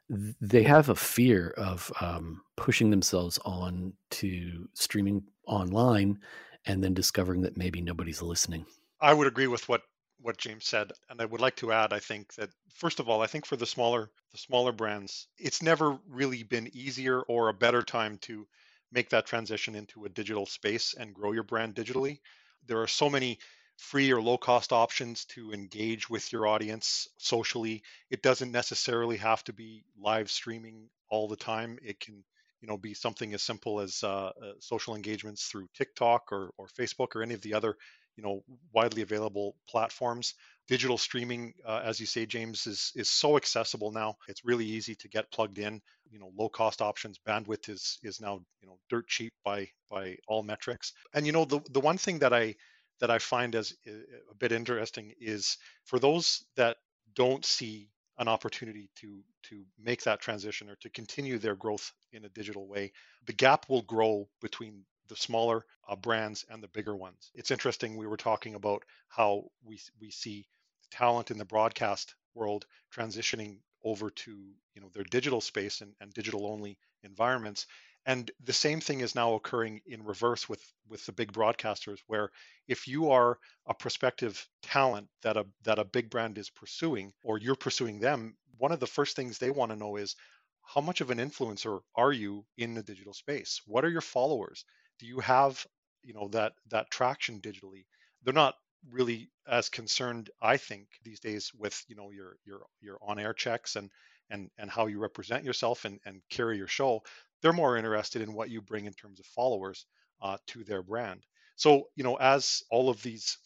they 0.09 0.63
have 0.63 0.89
a 0.89 0.95
fear 0.95 1.49
of 1.57 1.91
um, 1.99 2.41
pushing 2.55 2.91
themselves 2.91 3.39
on 3.43 3.93
to 4.11 4.67
streaming 4.73 5.23
online 5.47 6.19
and 6.65 6.83
then 6.83 6.93
discovering 6.93 7.41
that 7.41 7.57
maybe 7.57 7.81
nobody's 7.81 8.21
listening. 8.21 8.65
I 9.01 9.13
would 9.13 9.27
agree 9.27 9.47
with 9.47 9.67
what 9.67 9.81
what 10.21 10.37
James 10.37 10.65
said, 10.65 10.91
and 11.09 11.21
I 11.21 11.25
would 11.25 11.41
like 11.41 11.55
to 11.57 11.71
add. 11.71 11.93
I 11.93 11.99
think 11.99 12.33
that 12.35 12.49
first 12.73 12.99
of 12.99 13.07
all, 13.07 13.21
I 13.21 13.27
think 13.27 13.45
for 13.45 13.55
the 13.55 13.65
smaller 13.65 14.09
the 14.31 14.37
smaller 14.37 14.71
brands, 14.71 15.27
it's 15.37 15.61
never 15.61 15.99
really 16.09 16.43
been 16.43 16.69
easier 16.73 17.21
or 17.21 17.49
a 17.49 17.53
better 17.53 17.83
time 17.83 18.17
to 18.19 18.47
make 18.91 19.09
that 19.09 19.25
transition 19.25 19.75
into 19.75 20.05
a 20.05 20.09
digital 20.09 20.45
space 20.45 20.93
and 20.97 21.13
grow 21.13 21.31
your 21.31 21.43
brand 21.43 21.75
digitally. 21.75 22.19
There 22.67 22.81
are 22.81 22.87
so 22.87 23.09
many 23.09 23.39
free 23.77 24.11
or 24.11 24.21
low 24.21 24.37
cost 24.37 24.71
options 24.71 25.25
to 25.25 25.51
engage 25.51 26.09
with 26.09 26.31
your 26.31 26.47
audience 26.47 27.07
socially. 27.17 27.83
It 28.09 28.21
doesn't 28.21 28.51
necessarily 28.51 29.17
have 29.17 29.43
to 29.45 29.53
be 29.53 29.83
live 29.99 30.31
streaming 30.31 30.89
all 31.09 31.27
the 31.27 31.35
time. 31.35 31.77
It 31.83 31.99
can 31.99 32.23
you 32.61 32.67
know 32.67 32.77
be 32.77 32.93
something 32.93 33.33
as 33.33 33.43
simple 33.43 33.79
as 33.79 34.03
uh, 34.03 34.07
uh, 34.07 34.31
social 34.59 34.95
engagements 34.95 35.45
through 35.45 35.67
TikTok 35.75 36.31
or, 36.31 36.51
or 36.57 36.67
Facebook 36.67 37.15
or 37.15 37.21
any 37.21 37.33
of 37.33 37.41
the 37.41 37.53
other 37.53 37.75
you 38.15 38.23
know 38.23 38.43
widely 38.73 39.01
available 39.01 39.55
platforms 39.67 40.33
digital 40.67 40.97
streaming 40.97 41.53
uh, 41.65 41.81
as 41.83 41.99
you 41.99 42.05
say 42.05 42.25
james 42.25 42.65
is 42.65 42.91
is 42.95 43.09
so 43.09 43.37
accessible 43.37 43.91
now 43.91 44.15
it's 44.27 44.45
really 44.45 44.65
easy 44.65 44.95
to 44.95 45.09
get 45.09 45.31
plugged 45.31 45.59
in 45.59 45.81
you 46.09 46.19
know 46.19 46.31
low 46.37 46.49
cost 46.49 46.81
options 46.81 47.19
bandwidth 47.27 47.69
is 47.69 47.97
is 48.03 48.21
now 48.21 48.39
you 48.61 48.67
know 48.67 48.77
dirt 48.89 49.07
cheap 49.07 49.33
by 49.43 49.67
by 49.89 50.17
all 50.27 50.43
metrics 50.43 50.93
and 51.13 51.25
you 51.25 51.31
know 51.31 51.45
the 51.45 51.59
the 51.71 51.79
one 51.79 51.97
thing 51.97 52.19
that 52.19 52.33
i 52.33 52.53
that 52.99 53.11
i 53.11 53.17
find 53.17 53.55
as 53.55 53.73
uh, 53.87 53.91
a 54.31 54.35
bit 54.35 54.51
interesting 54.51 55.13
is 55.19 55.57
for 55.85 55.99
those 55.99 56.45
that 56.55 56.77
don't 57.15 57.45
see 57.45 57.89
an 58.17 58.27
opportunity 58.27 58.89
to 58.95 59.21
to 59.43 59.63
make 59.77 60.01
that 60.03 60.21
transition 60.21 60.69
or 60.69 60.75
to 60.75 60.89
continue 60.89 61.37
their 61.37 61.55
growth 61.55 61.91
in 62.13 62.25
a 62.25 62.29
digital 62.29 62.67
way 62.67 62.91
the 63.25 63.33
gap 63.33 63.65
will 63.69 63.81
grow 63.83 64.27
between 64.41 64.85
the 65.07 65.15
smaller 65.15 65.65
uh, 65.87 65.95
brands 65.95 66.45
and 66.49 66.61
the 66.63 66.67
bigger 66.69 66.95
ones. 66.95 67.31
It's 67.35 67.51
interesting. 67.51 67.95
We 67.97 68.07
were 68.07 68.17
talking 68.17 68.55
about 68.55 68.83
how 69.07 69.45
we 69.63 69.79
we 70.01 70.11
see 70.11 70.47
talent 70.91 71.31
in 71.31 71.37
the 71.37 71.45
broadcast 71.45 72.15
world 72.33 72.65
transitioning 72.93 73.59
over 73.85 74.09
to 74.09 74.31
you 74.73 74.81
know 74.81 74.89
their 74.93 75.05
digital 75.05 75.41
space 75.41 75.81
and, 75.81 75.93
and 76.01 76.13
digital 76.13 76.47
only 76.47 76.77
environments. 77.03 77.67
And 78.07 78.29
the 78.43 78.53
same 78.53 78.81
thing 78.81 78.99
is 79.01 79.15
now 79.15 79.35
occurring 79.35 79.81
in 79.85 80.03
reverse 80.03 80.49
with 80.49 80.63
with 80.89 81.05
the 81.05 81.13
big 81.13 81.31
broadcasters 81.31 81.99
where 82.07 82.31
if 82.67 82.87
you 82.87 83.11
are 83.11 83.39
a 83.67 83.73
prospective 83.73 84.47
talent 84.63 85.09
that 85.21 85.37
a 85.37 85.45
that 85.63 85.79
a 85.79 85.85
big 85.85 86.09
brand 86.09 86.37
is 86.37 86.49
pursuing 86.49 87.13
or 87.23 87.37
you're 87.37 87.55
pursuing 87.55 87.99
them 87.99 88.35
one 88.57 88.71
of 88.71 88.79
the 88.79 88.87
first 88.87 89.15
things 89.15 89.37
they 89.37 89.51
want 89.51 89.71
to 89.71 89.77
know 89.77 89.95
is 89.97 90.15
how 90.63 90.81
much 90.81 91.01
of 91.01 91.11
an 91.11 91.19
influencer 91.19 91.81
are 91.95 92.11
you 92.11 92.45
in 92.57 92.73
the 92.73 92.83
digital 92.83 93.13
space? 93.13 93.61
What 93.65 93.85
are 93.85 93.89
your 93.89 94.01
followers? 94.01 94.65
Do 94.99 95.05
you 95.05 95.19
have 95.19 95.65
you 96.03 96.13
know 96.13 96.27
that 96.29 96.53
that 96.69 96.91
traction 96.91 97.41
digitally? 97.41 97.85
They're 98.23 98.33
not 98.33 98.55
really 98.91 99.29
as 99.47 99.69
concerned 99.69 100.29
i 100.41 100.57
think 100.57 100.87
these 101.03 101.19
days 101.19 101.51
with 101.57 101.83
you 101.87 101.95
know 101.95 102.11
your 102.11 102.37
your 102.45 102.61
your 102.81 102.97
on 103.01 103.19
air 103.19 103.33
checks 103.33 103.75
and 103.75 103.89
and 104.29 104.49
and 104.57 104.69
how 104.69 104.87
you 104.87 104.99
represent 104.99 105.43
yourself 105.43 105.85
and 105.85 105.99
and 106.05 106.21
carry 106.29 106.57
your 106.57 106.67
show 106.67 107.01
they're 107.41 107.53
more 107.53 107.77
interested 107.77 108.21
in 108.21 108.33
what 108.33 108.49
you 108.49 108.61
bring 108.61 108.85
in 108.85 108.93
terms 108.93 109.19
of 109.19 109.25
followers 109.27 109.85
uh, 110.21 110.37
to 110.47 110.63
their 110.63 110.81
brand. 110.81 111.23
So 111.55 111.83
you 111.95 112.03
know 112.03 112.15
as 112.15 112.63
all 112.71 112.89
of 112.89 113.01
these 113.01 113.37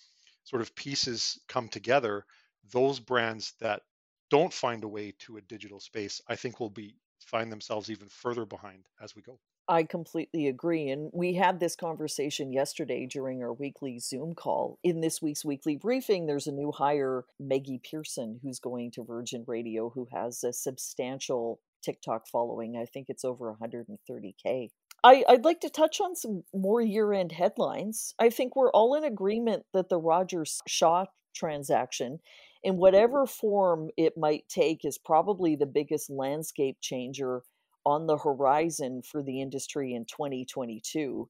sort 0.46 0.62
of 0.62 0.74
pieces 0.76 1.40
come 1.48 1.68
together 1.68 2.26
those 2.72 3.00
brands 3.00 3.54
that 3.60 3.82
don't 4.30 4.54
find 4.54 4.84
a 4.84 4.88
way 4.88 5.14
to 5.20 5.38
a 5.38 5.42
digital 5.42 5.80
space 5.80 6.22
i 6.28 6.36
think 6.36 6.60
will 6.60 6.70
be 6.70 6.96
find 7.20 7.52
themselves 7.52 7.90
even 7.92 8.08
further 8.10 8.46
behind 8.46 8.86
as 9.02 9.16
we 9.16 9.22
go 9.22 9.40
I 9.70 9.84
completely 9.84 10.48
agree. 10.48 10.90
And 10.90 11.12
we 11.14 11.36
had 11.36 11.60
this 11.60 11.76
conversation 11.76 12.52
yesterday 12.52 13.06
during 13.06 13.44
our 13.44 13.54
weekly 13.54 14.00
Zoom 14.00 14.34
call. 14.34 14.80
In 14.84 15.00
this 15.00 15.22
week's 15.22 15.46
weekly 15.46 15.76
briefing, 15.76 16.26
there's 16.26 16.48
a 16.48 16.52
new 16.52 16.72
hire, 16.72 17.26
Maggie 17.40 17.80
Pearson, 17.84 18.40
who's 18.42 18.60
going 18.60 18.90
to 18.92 19.04
Virgin 19.04 19.44
Radio, 19.46 19.92
who 19.92 20.08
has 20.12 20.44
a 20.44 20.52
substantial 20.52 21.60
TikTok 21.84 22.28
following. 22.28 22.78
I 22.78 22.86
think 22.86 23.06
it's 23.10 23.24
over 23.24 23.56
130K. 23.62 24.70
I, 25.04 25.24
would 25.30 25.46
like 25.46 25.62
to 25.62 25.70
touch 25.70 26.02
on 26.02 26.16
some 26.16 26.44
more 26.52 26.82
year 26.82 27.14
end 27.14 27.32
headlines. 27.32 28.16
I 28.20 28.32
think 28.32 28.56
we're 28.56 28.72
all 28.72 28.96
in 28.96 29.04
agreement 29.04 29.66
that 29.74 29.90
the 29.90 30.00
Rogers 30.00 30.62
Shaw 30.68 31.06
transaction, 31.36 32.20
in 32.64 32.74
mm-hmm. 32.74 32.82
whatever 32.82 33.28
form 33.28 33.92
it 33.98 34.18
might 34.18 34.50
take, 34.50 34.84
is 34.84 34.98
probably 34.98 35.56
the 35.56 35.68
biggest 35.68 36.10
landscape 36.10 36.78
changer 36.82 37.44
on 37.90 38.08
the 38.08 38.18
horizon 38.18 39.02
for 39.02 39.24
the 39.24 39.42
industry 39.42 39.94
in 39.94 40.06
2022. 40.06 41.30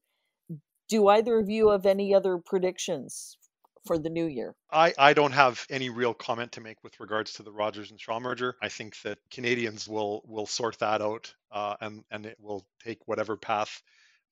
Do 0.88 1.08
either 1.08 1.38
of 1.38 1.48
you 1.48 1.70
have 1.70 1.86
any 1.86 2.14
other 2.14 2.38
predictions 2.38 3.38
for 3.86 3.98
the 3.98 4.10
new 4.10 4.26
year? 4.26 4.54
I, 4.70 4.92
I 4.98 5.14
don't 5.14 5.32
have 5.32 5.64
any 5.70 5.88
real 5.88 6.14
comment 6.14 6.52
to 6.52 6.60
make 6.60 6.82
with 6.82 6.98
regards 7.00 7.34
to 7.34 7.42
the 7.42 7.52
Rogers 7.52 7.90
and 7.90 8.00
Shaw 8.00 8.20
merger. 8.20 8.56
I 8.60 8.68
think 8.68 9.00
that 9.02 9.18
Canadians 9.30 9.88
will 9.88 10.22
will 10.26 10.46
sort 10.46 10.78
that 10.80 11.00
out, 11.00 11.32
uh, 11.50 11.76
and 11.80 12.04
and 12.10 12.26
it 12.26 12.36
will 12.40 12.66
take 12.84 12.98
whatever 13.06 13.36
path 13.36 13.82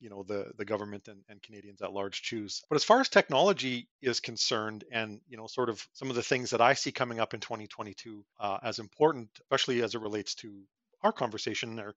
you 0.00 0.10
know 0.10 0.22
the 0.22 0.52
the 0.56 0.64
government 0.64 1.08
and, 1.08 1.22
and 1.28 1.42
Canadians 1.42 1.82
at 1.82 1.92
large 1.92 2.22
choose. 2.22 2.62
But 2.68 2.76
as 2.76 2.84
far 2.84 3.00
as 3.00 3.08
technology 3.08 3.88
is 4.02 4.20
concerned, 4.20 4.84
and 4.92 5.20
you 5.28 5.36
know 5.36 5.46
sort 5.46 5.68
of 5.68 5.86
some 5.92 6.10
of 6.10 6.16
the 6.16 6.22
things 6.22 6.50
that 6.50 6.60
I 6.60 6.74
see 6.74 6.92
coming 6.92 7.20
up 7.20 7.34
in 7.34 7.40
2022 7.40 8.24
uh, 8.38 8.58
as 8.62 8.78
important, 8.78 9.28
especially 9.40 9.82
as 9.82 9.94
it 9.94 10.00
relates 10.00 10.34
to 10.36 10.62
our 11.02 11.12
conversation, 11.12 11.78
are 11.80 11.94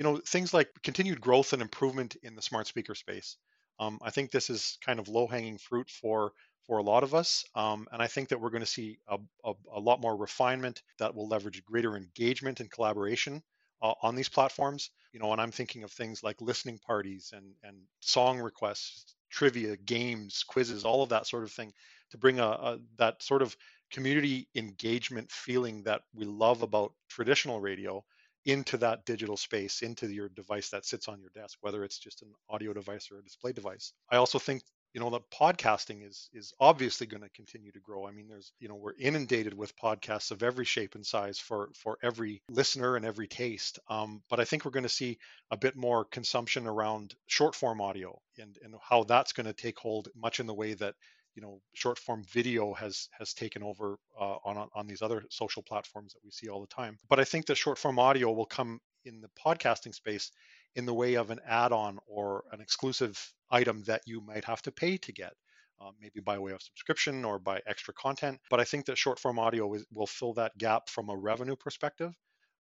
you 0.00 0.04
know 0.04 0.16
things 0.16 0.54
like 0.54 0.70
continued 0.82 1.20
growth 1.20 1.52
and 1.52 1.60
improvement 1.60 2.16
in 2.22 2.34
the 2.34 2.40
smart 2.40 2.66
speaker 2.66 2.94
space. 2.94 3.36
Um, 3.78 3.98
I 4.02 4.10
think 4.10 4.30
this 4.30 4.48
is 4.48 4.78
kind 4.84 4.98
of 4.98 5.08
low 5.08 5.26
hanging 5.26 5.58
fruit 5.58 5.90
for 5.90 6.32
for 6.66 6.78
a 6.78 6.82
lot 6.82 7.02
of 7.02 7.14
us. 7.14 7.44
Um, 7.54 7.86
and 7.92 8.00
I 8.00 8.06
think 8.06 8.30
that 8.30 8.40
we're 8.40 8.50
going 8.50 8.62
to 8.62 8.66
see 8.66 8.98
a, 9.08 9.18
a, 9.44 9.52
a, 9.74 9.80
lot 9.80 10.00
more 10.00 10.16
refinement 10.16 10.82
that 10.98 11.14
will 11.14 11.28
leverage 11.28 11.64
greater 11.64 11.96
engagement 11.96 12.60
and 12.60 12.70
collaboration 12.70 13.42
uh, 13.82 13.94
on 14.02 14.14
these 14.14 14.28
platforms. 14.28 14.90
You 15.12 15.20
know, 15.20 15.32
and 15.32 15.40
I'm 15.40 15.50
thinking 15.50 15.84
of 15.84 15.92
things 15.92 16.22
like 16.22 16.40
listening 16.40 16.78
parties 16.78 17.32
and, 17.34 17.52
and 17.62 17.76
song 18.00 18.38
requests, 18.38 19.14
trivia, 19.30 19.76
games, 19.76 20.44
quizzes, 20.46 20.84
all 20.84 21.02
of 21.02 21.10
that 21.10 21.26
sort 21.26 21.44
of 21.44 21.52
thing 21.52 21.72
to 22.10 22.18
bring 22.18 22.38
a, 22.40 22.46
a 22.46 22.78
that 22.96 23.22
sort 23.22 23.42
of 23.42 23.54
community 23.90 24.48
engagement 24.54 25.30
feeling 25.30 25.82
that 25.82 26.02
we 26.14 26.24
love 26.24 26.62
about 26.62 26.92
traditional 27.08 27.60
radio 27.60 28.02
into 28.44 28.78
that 28.78 29.04
digital 29.04 29.36
space, 29.36 29.82
into 29.82 30.06
your 30.06 30.28
device 30.28 30.70
that 30.70 30.86
sits 30.86 31.08
on 31.08 31.20
your 31.20 31.30
desk, 31.34 31.58
whether 31.60 31.84
it's 31.84 31.98
just 31.98 32.22
an 32.22 32.32
audio 32.48 32.72
device 32.72 33.10
or 33.10 33.18
a 33.18 33.24
display 33.24 33.52
device. 33.52 33.92
I 34.10 34.16
also 34.16 34.38
think 34.38 34.62
you 34.92 35.00
know 35.00 35.10
that 35.10 35.30
podcasting 35.30 36.06
is 36.06 36.28
is 36.32 36.52
obviously 36.58 37.06
going 37.06 37.22
to 37.22 37.28
continue 37.30 37.70
to 37.70 37.80
grow 37.80 38.06
i 38.06 38.10
mean 38.10 38.26
there's 38.28 38.52
you 38.58 38.68
know 38.68 38.74
we're 38.74 38.94
inundated 38.98 39.54
with 39.54 39.76
podcasts 39.76 40.30
of 40.30 40.42
every 40.42 40.64
shape 40.64 40.94
and 40.94 41.06
size 41.06 41.38
for 41.38 41.70
for 41.74 41.96
every 42.02 42.42
listener 42.50 42.96
and 42.96 43.04
every 43.04 43.28
taste 43.28 43.78
um, 43.88 44.22
but 44.28 44.40
i 44.40 44.44
think 44.44 44.64
we're 44.64 44.70
going 44.70 44.82
to 44.82 44.88
see 44.88 45.18
a 45.50 45.56
bit 45.56 45.76
more 45.76 46.04
consumption 46.04 46.66
around 46.66 47.14
short 47.26 47.54
form 47.54 47.80
audio 47.80 48.18
and 48.38 48.58
and 48.64 48.74
how 48.82 49.04
that's 49.04 49.32
going 49.32 49.46
to 49.46 49.52
take 49.52 49.78
hold 49.78 50.08
much 50.16 50.40
in 50.40 50.46
the 50.46 50.54
way 50.54 50.74
that 50.74 50.94
you 51.34 51.42
know 51.42 51.60
short 51.74 51.98
form 51.98 52.22
video 52.32 52.72
has 52.74 53.08
has 53.12 53.32
taken 53.34 53.62
over 53.62 53.98
uh, 54.18 54.36
on 54.44 54.68
on 54.74 54.86
these 54.86 55.02
other 55.02 55.22
social 55.30 55.62
platforms 55.62 56.12
that 56.12 56.20
we 56.24 56.30
see 56.30 56.48
all 56.48 56.60
the 56.60 56.66
time 56.66 56.96
but 57.08 57.20
i 57.20 57.24
think 57.24 57.46
that 57.46 57.56
short 57.56 57.78
form 57.78 57.98
audio 57.98 58.32
will 58.32 58.46
come 58.46 58.80
in 59.04 59.20
the 59.20 59.30
podcasting 59.44 59.94
space 59.94 60.30
in 60.76 60.86
the 60.86 60.94
way 60.94 61.14
of 61.14 61.30
an 61.30 61.40
add-on 61.46 61.98
or 62.06 62.44
an 62.52 62.60
exclusive 62.60 63.32
item 63.50 63.82
that 63.86 64.02
you 64.06 64.20
might 64.20 64.44
have 64.44 64.62
to 64.62 64.72
pay 64.72 64.96
to 64.98 65.12
get. 65.12 65.32
Uh, 65.80 65.90
maybe 65.98 66.20
by 66.20 66.38
way 66.38 66.52
of 66.52 66.60
subscription 66.60 67.24
or 67.24 67.38
by 67.38 67.58
extra 67.66 67.94
content. 67.94 68.38
But 68.50 68.60
I 68.60 68.64
think 68.64 68.84
that 68.84 68.98
short 68.98 69.18
form 69.18 69.38
audio 69.38 69.72
is, 69.72 69.86
will 69.90 70.06
fill 70.06 70.34
that 70.34 70.56
gap 70.58 70.90
from 70.90 71.08
a 71.08 71.16
revenue 71.16 71.56
perspective 71.56 72.12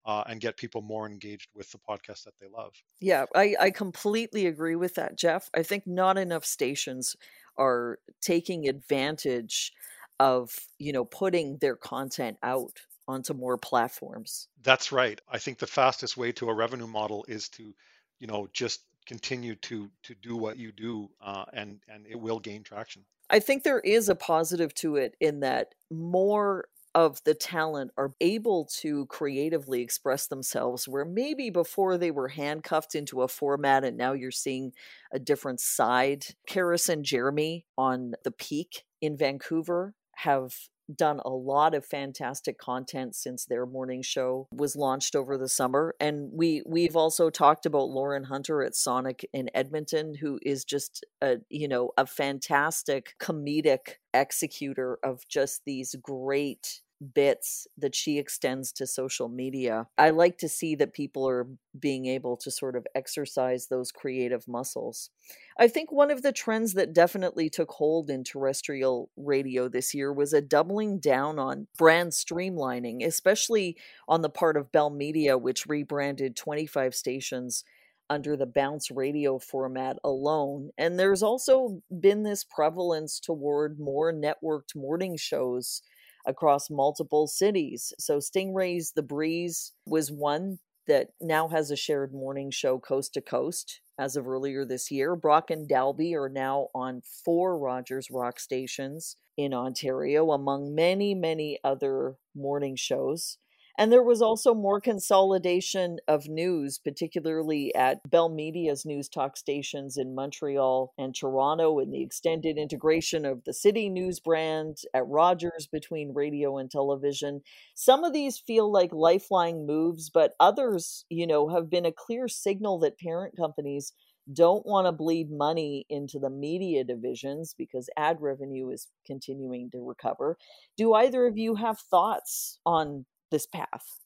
uh, 0.05 0.23
and 0.27 0.39
get 0.39 0.55
people 0.55 0.81
more 0.81 1.05
engaged 1.05 1.49
with 1.53 1.69
the 1.71 1.79
podcast 1.79 2.23
that 2.23 2.35
they 2.39 2.47
love. 2.47 2.73
Yeah, 3.01 3.25
I, 3.35 3.55
I 3.59 3.69
completely 3.71 4.47
agree 4.47 4.77
with 4.77 4.95
that, 4.95 5.17
Jeff. 5.17 5.49
I 5.53 5.63
think 5.63 5.85
not 5.85 6.17
enough 6.17 6.45
stations 6.45 7.17
are 7.59 7.99
taking 8.21 8.67
advantage 8.67 9.73
of 10.19 10.51
you 10.79 10.91
know 10.91 11.05
putting 11.05 11.57
their 11.57 11.75
content 11.75 12.37
out 12.41 12.79
onto 13.07 13.33
more 13.33 13.57
platforms. 13.57 14.47
That's 14.61 14.91
right. 14.91 15.19
I 15.31 15.37
think 15.39 15.59
the 15.59 15.67
fastest 15.67 16.17
way 16.17 16.31
to 16.33 16.49
a 16.49 16.53
revenue 16.53 16.87
model 16.87 17.25
is 17.27 17.49
to 17.49 17.73
you 18.19 18.27
know 18.27 18.47
just 18.53 18.81
continue 19.09 19.55
to 19.55 19.89
to 20.03 20.13
do 20.21 20.35
what 20.35 20.57
you 20.57 20.71
do 20.71 21.09
uh, 21.19 21.45
and 21.53 21.79
and 21.87 22.05
it 22.07 22.19
will 22.19 22.39
gain 22.39 22.61
traction 22.63 23.03
i 23.31 23.39
think 23.39 23.63
there 23.63 23.79
is 23.79 24.07
a 24.07 24.13
positive 24.13 24.71
to 24.75 24.97
it 24.97 25.15
in 25.19 25.39
that 25.39 25.73
more 25.89 26.65
of 26.99 27.23
the 27.23 27.33
talent 27.33 27.91
are 27.95 28.11
able 28.19 28.65
to 28.65 29.05
creatively 29.05 29.81
express 29.81 30.27
themselves 30.27 30.85
where 30.85 31.05
maybe 31.05 31.49
before 31.49 31.97
they 31.97 32.11
were 32.11 32.27
handcuffed 32.27 32.93
into 32.93 33.21
a 33.21 33.27
format 33.29 33.85
and 33.85 33.95
now 33.95 34.11
you're 34.11 34.31
seeing 34.31 34.73
a 35.13 35.17
different 35.17 35.61
side. 35.61 36.25
Karis 36.49 36.89
and 36.89 37.05
Jeremy 37.05 37.65
on 37.77 38.15
The 38.25 38.31
Peak 38.31 38.83
in 38.99 39.15
Vancouver 39.15 39.93
have 40.17 40.53
done 40.93 41.21
a 41.23 41.29
lot 41.29 41.73
of 41.73 41.85
fantastic 41.85 42.57
content 42.57 43.15
since 43.15 43.45
their 43.45 43.65
morning 43.65 44.01
show 44.01 44.49
was 44.51 44.75
launched 44.75 45.15
over 45.15 45.37
the 45.37 45.47
summer 45.47 45.95
and 46.01 46.29
we 46.33 46.63
we've 46.65 46.95
also 46.95 47.29
talked 47.29 47.67
about 47.67 47.89
Lauren 47.89 48.23
Hunter 48.23 48.63
at 48.63 48.75
Sonic 48.75 49.23
in 49.31 49.51
Edmonton 49.53 50.15
who 50.15 50.39
is 50.41 50.65
just 50.65 51.05
a 51.21 51.37
you 51.47 51.67
know 51.67 51.91
a 51.95 52.07
fantastic 52.07 53.13
comedic 53.21 53.99
executor 54.15 54.97
of 55.03 55.27
just 55.29 55.61
these 55.63 55.95
great 56.01 56.81
bits 57.13 57.67
that 57.77 57.95
she 57.95 58.17
extends 58.17 58.71
to 58.73 58.85
social 58.85 59.29
media. 59.29 59.87
I 59.97 60.09
like 60.09 60.37
to 60.39 60.49
see 60.49 60.75
that 60.75 60.93
people 60.93 61.27
are 61.27 61.47
being 61.79 62.05
able 62.05 62.35
to 62.37 62.51
sort 62.51 62.75
of 62.75 62.85
exercise 62.93 63.67
those 63.67 63.91
creative 63.91 64.47
muscles. 64.47 65.09
I 65.57 65.67
think 65.67 65.91
one 65.91 66.11
of 66.11 66.21
the 66.21 66.31
trends 66.31 66.73
that 66.73 66.93
definitely 66.93 67.49
took 67.49 67.71
hold 67.71 68.09
in 68.09 68.23
terrestrial 68.23 69.09
radio 69.15 69.67
this 69.67 69.93
year 69.93 70.11
was 70.11 70.33
a 70.33 70.41
doubling 70.41 70.99
down 70.99 71.39
on 71.39 71.67
brand 71.77 72.11
streamlining, 72.11 73.05
especially 73.05 73.77
on 74.07 74.21
the 74.21 74.29
part 74.29 74.57
of 74.57 74.71
Bell 74.71 74.89
Media, 74.89 75.37
which 75.37 75.67
rebranded 75.67 76.35
25 76.35 76.95
stations 76.95 77.63
under 78.09 78.35
the 78.35 78.45
bounce 78.45 78.89
radio 78.89 79.37
format 79.37 79.97
alone. 80.03 80.71
And 80.77 80.97
there's 80.97 81.21
also 81.21 81.81
been 81.99 82.23
this 82.23 82.43
prevalence 82.43 83.19
toward 83.19 83.79
more 83.79 84.11
networked 84.11 84.75
morning 84.75 85.15
shows 85.15 85.83
across 86.25 86.69
multiple 86.69 87.27
cities. 87.27 87.93
So 87.99 88.19
Stingray's 88.19 88.91
The 88.95 89.03
Breeze 89.03 89.73
was 89.85 90.11
one 90.11 90.59
that 90.87 91.09
now 91.21 91.47
has 91.49 91.71
a 91.71 91.75
shared 91.75 92.13
morning 92.13 92.51
show 92.51 92.79
coast 92.79 93.13
to 93.13 93.21
coast 93.21 93.81
as 93.99 94.15
of 94.15 94.27
earlier 94.27 94.65
this 94.65 94.89
year. 94.89 95.15
Brock 95.15 95.51
and 95.51 95.67
Dalby 95.67 96.15
are 96.15 96.29
now 96.29 96.69
on 96.73 97.01
four 97.23 97.57
Rogers 97.57 98.07
Rock 98.11 98.39
stations 98.39 99.17
in 99.37 99.53
Ontario, 99.53 100.31
among 100.31 100.73
many, 100.73 101.13
many 101.13 101.59
other 101.63 102.17
morning 102.35 102.75
shows. 102.75 103.37
And 103.79 103.93
there 103.93 104.03
was 104.03 104.21
also 104.21 104.53
more 104.53 104.81
consolidation 104.81 105.99
of 106.05 106.27
news, 106.27 106.77
particularly 106.77 107.73
at 107.73 108.09
Bell 108.09 108.27
Media's 108.27 108.85
news 108.85 109.07
talk 109.07 109.37
stations 109.37 109.95
in 109.95 110.13
Montreal 110.13 110.93
and 110.97 111.15
Toronto, 111.15 111.79
and 111.79 111.93
the 111.93 112.03
extended 112.03 112.57
integration 112.57 113.23
of 113.23 113.45
the 113.45 113.53
City 113.53 113.87
News 113.87 114.19
brand 114.19 114.79
at 114.93 115.07
Rogers 115.07 115.69
between 115.71 116.13
radio 116.13 116.57
and 116.57 116.69
television. 116.69 117.39
Some 117.73 118.03
of 118.03 118.11
these 118.11 118.37
feel 118.37 118.69
like 118.69 118.91
lifeline 118.91 119.65
moves, 119.65 120.09
but 120.09 120.33
others, 120.41 121.05
you 121.09 121.25
know, 121.25 121.47
have 121.47 121.69
been 121.69 121.85
a 121.85 121.93
clear 121.93 122.27
signal 122.27 122.79
that 122.79 122.99
parent 122.99 123.37
companies 123.37 123.93
don't 124.33 124.65
want 124.65 124.87
to 124.87 124.91
bleed 124.91 125.31
money 125.31 125.85
into 125.89 126.19
the 126.19 126.29
media 126.29 126.83
divisions 126.83 127.55
because 127.57 127.89
ad 127.95 128.17
revenue 128.19 128.69
is 128.71 128.89
continuing 129.07 129.69
to 129.71 129.79
recover. 129.79 130.37
Do 130.75 130.93
either 130.95 131.25
of 131.25 131.37
you 131.37 131.55
have 131.55 131.79
thoughts 131.79 132.59
on 132.65 133.05
this 133.29 133.45
path? 133.45 133.99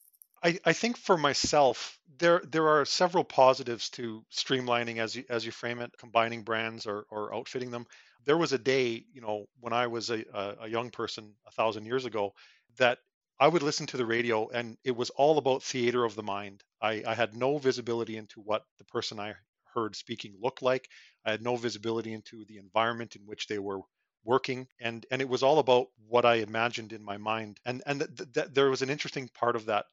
I, 0.44 0.60
I 0.66 0.74
think 0.74 0.98
for 0.98 1.18
myself, 1.18 1.98
there 2.18 2.42
there 2.46 2.68
are 2.68 2.86
several 2.86 3.24
positives 3.24 3.90
to 3.92 4.26
streamlining 4.32 4.98
as 4.98 5.16
you 5.16 5.24
as 5.30 5.46
you 5.46 5.52
frame 5.52 5.80
it, 5.80 5.92
combining 5.98 6.44
brands 6.44 6.86
or, 6.86 7.06
or 7.10 7.34
outfitting 7.34 7.72
them. 7.72 7.88
There 8.26 8.38
was 8.38 8.54
a 8.54 8.58
day, 8.58 9.06
you 9.14 9.22
know, 9.22 9.48
when 9.60 9.74
I 9.74 9.88
was 9.88 10.10
a, 10.10 10.24
a 10.62 10.68
young 10.68 10.92
person 10.92 11.34
a 11.48 11.52
thousand 11.52 11.86
years 11.86 12.06
ago, 12.06 12.34
that 12.78 13.00
I 13.40 13.48
would 13.48 13.64
listen 13.64 13.88
to 13.88 13.98
the 13.98 14.06
radio 14.06 14.48
and 14.50 14.78
it 14.84 14.96
was 14.96 15.10
all 15.12 15.38
about 15.38 15.64
theater 15.64 16.06
of 16.06 16.16
the 16.16 16.24
mind. 16.24 16.64
I, 16.82 17.04
I 17.06 17.14
had 17.14 17.36
no 17.36 17.58
visibility 17.58 18.16
into 18.16 18.40
what 18.42 18.64
the 18.78 18.86
person 18.86 19.20
I 19.20 19.34
heard 19.74 19.96
speaking 19.96 20.36
looked 20.40 20.62
like. 20.62 20.88
I 21.26 21.32
had 21.32 21.42
no 21.42 21.56
visibility 21.56 22.14
into 22.14 22.46
the 22.46 22.58
environment 22.58 23.16
in 23.16 23.24
which 23.26 23.48
they 23.48 23.60
were 23.60 23.82
working 24.24 24.68
and 24.80 25.06
and 25.12 25.22
it 25.22 25.30
was 25.30 25.44
all 25.44 25.60
about 25.60 25.88
what 26.08 26.26
i 26.26 26.36
imagined 26.36 26.94
in 26.94 27.04
my 27.04 27.18
mind. 27.18 27.60
And 27.66 27.84
and 27.86 28.00
th- 28.00 28.34
th- 28.34 28.48
there 28.54 28.70
was 28.70 28.82
an 28.82 28.90
interesting 28.90 29.30
part 29.34 29.56
of 29.56 29.66
that 29.66 29.86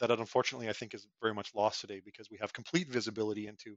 that 0.00 0.10
unfortunately 0.10 0.68
i 0.68 0.72
think 0.72 0.92
is 0.94 1.06
very 1.22 1.34
much 1.34 1.54
lost 1.54 1.80
today 1.80 2.00
because 2.04 2.30
we 2.30 2.38
have 2.38 2.52
complete 2.52 2.88
visibility 2.88 3.46
into 3.46 3.76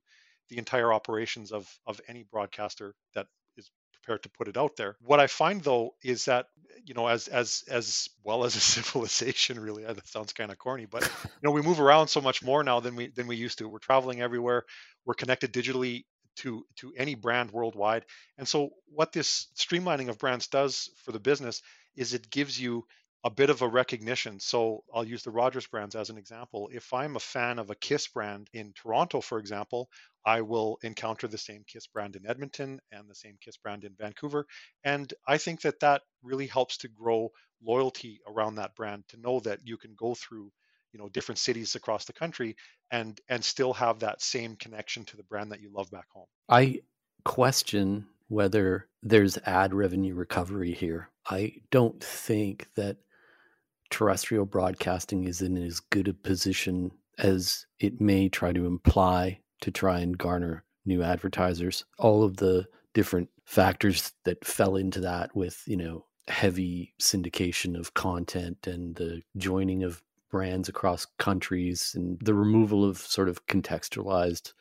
the 0.49 0.57
entire 0.57 0.93
operations 0.93 1.51
of 1.51 1.67
of 1.87 1.99
any 2.07 2.23
broadcaster 2.23 2.93
that 3.15 3.27
is 3.57 3.71
prepared 3.93 4.23
to 4.23 4.29
put 4.29 4.47
it 4.47 4.57
out 4.57 4.75
there. 4.75 4.95
What 5.01 5.19
I 5.19 5.27
find 5.27 5.61
though 5.61 5.95
is 6.03 6.25
that 6.25 6.47
you 6.85 6.93
know 6.93 7.07
as 7.07 7.27
as 7.27 7.63
as 7.69 8.09
well 8.23 8.43
as 8.43 8.55
a 8.55 8.59
civilization 8.75 9.59
really 9.59 9.83
that 9.83 10.07
sounds 10.07 10.33
kind 10.33 10.51
of 10.51 10.57
corny 10.57 10.85
but 10.85 11.03
you 11.03 11.41
know 11.43 11.51
we 11.51 11.61
move 11.61 11.79
around 11.79 12.07
so 12.07 12.21
much 12.21 12.43
more 12.43 12.63
now 12.63 12.79
than 12.79 12.95
we 12.95 13.07
than 13.07 13.27
we 13.27 13.35
used 13.35 13.57
to. 13.59 13.69
We're 13.69 13.79
traveling 13.79 14.21
everywhere. 14.21 14.65
We're 15.05 15.15
connected 15.15 15.53
digitally 15.53 16.03
to 16.41 16.65
to 16.75 16.93
any 16.97 17.15
brand 17.15 17.51
worldwide 17.51 18.05
and 18.37 18.47
so 18.47 18.69
what 18.87 19.11
this 19.11 19.47
streamlining 19.55 20.09
of 20.09 20.19
brands 20.19 20.47
does 20.47 20.89
for 21.03 21.11
the 21.11 21.19
business 21.19 21.61
is 21.95 22.13
it 22.13 22.29
gives 22.29 22.59
you 22.59 22.85
a 23.23 23.29
bit 23.29 23.49
of 23.49 23.61
a 23.61 23.67
recognition. 23.67 24.39
So 24.39 24.83
I'll 24.93 25.05
use 25.05 25.23
the 25.23 25.31
Rogers 25.31 25.67
brands 25.67 25.95
as 25.95 26.09
an 26.09 26.17
example. 26.17 26.69
If 26.73 26.91
I'm 26.93 27.15
a 27.15 27.19
fan 27.19 27.59
of 27.59 27.69
a 27.69 27.75
Kiss 27.75 28.07
brand 28.07 28.49
in 28.51 28.73
Toronto, 28.73 29.21
for 29.21 29.37
example, 29.37 29.89
I 30.25 30.41
will 30.41 30.79
encounter 30.81 31.27
the 31.27 31.37
same 31.37 31.63
Kiss 31.67 31.87
brand 31.87 32.15
in 32.15 32.25
Edmonton 32.25 32.79
and 32.91 33.07
the 33.07 33.15
same 33.15 33.37
Kiss 33.39 33.57
brand 33.57 33.83
in 33.83 33.93
Vancouver. 33.97 34.47
And 34.83 35.13
I 35.27 35.37
think 35.37 35.61
that 35.61 35.81
that 35.81 36.01
really 36.23 36.47
helps 36.47 36.77
to 36.77 36.87
grow 36.87 37.29
loyalty 37.63 38.21
around 38.27 38.55
that 38.55 38.75
brand 38.75 39.03
to 39.09 39.17
know 39.17 39.39
that 39.41 39.59
you 39.63 39.77
can 39.77 39.93
go 39.95 40.15
through 40.15 40.51
you 40.93 40.99
know 40.99 41.09
different 41.09 41.39
cities 41.39 41.75
across 41.75 42.05
the 42.05 42.13
country 42.13 42.55
and 42.91 43.19
and 43.29 43.43
still 43.43 43.73
have 43.73 43.99
that 43.99 44.21
same 44.21 44.55
connection 44.55 45.05
to 45.05 45.17
the 45.17 45.23
brand 45.23 45.51
that 45.51 45.61
you 45.61 45.71
love 45.73 45.89
back 45.91 46.07
home. 46.13 46.27
I 46.49 46.81
question 47.23 48.07
whether 48.27 48.87
there's 49.03 49.37
ad 49.39 49.73
revenue 49.73 50.15
recovery 50.15 50.73
here. 50.73 51.09
I 51.29 51.55
don't 51.69 52.01
think 52.03 52.67
that 52.75 52.97
terrestrial 53.89 54.45
broadcasting 54.45 55.25
is 55.25 55.41
in 55.41 55.57
as 55.57 55.79
good 55.79 56.07
a 56.07 56.13
position 56.13 56.91
as 57.17 57.65
it 57.79 57.99
may 57.99 58.29
try 58.29 58.53
to 58.53 58.65
imply 58.65 59.39
to 59.61 59.71
try 59.71 59.99
and 59.99 60.17
garner 60.17 60.63
new 60.85 61.03
advertisers. 61.03 61.85
All 61.99 62.23
of 62.23 62.37
the 62.37 62.67
different 62.93 63.29
factors 63.45 64.13
that 64.23 64.45
fell 64.45 64.75
into 64.75 65.01
that 65.01 65.35
with, 65.35 65.61
you 65.67 65.77
know, 65.77 66.05
heavy 66.27 66.93
syndication 67.01 67.77
of 67.77 67.93
content 67.93 68.65
and 68.65 68.95
the 68.95 69.21
joining 69.37 69.83
of 69.83 70.01
brands 70.31 70.69
across 70.69 71.05
countries 71.19 71.93
and 71.95 72.17
the 72.21 72.33
removal 72.33 72.83
of 72.83 72.97
sort 72.97 73.29
of 73.29 73.45
contextualized, 73.47 74.53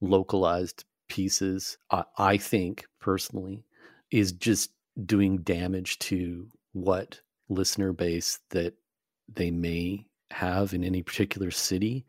localized 0.00 0.84
pieces, 1.08 1.78
I, 1.90 2.04
I 2.18 2.36
think 2.36 2.86
personally, 3.00 3.64
is 4.10 4.32
just 4.32 4.70
doing 5.06 5.38
damage 5.38 5.98
to 6.00 6.48
what 6.72 7.20
listener 7.48 7.92
base 7.92 8.40
that 8.50 8.74
they 9.32 9.50
may 9.50 10.06
have 10.30 10.74
in 10.74 10.84
any 10.84 11.02
particular 11.02 11.50
city 11.50 12.04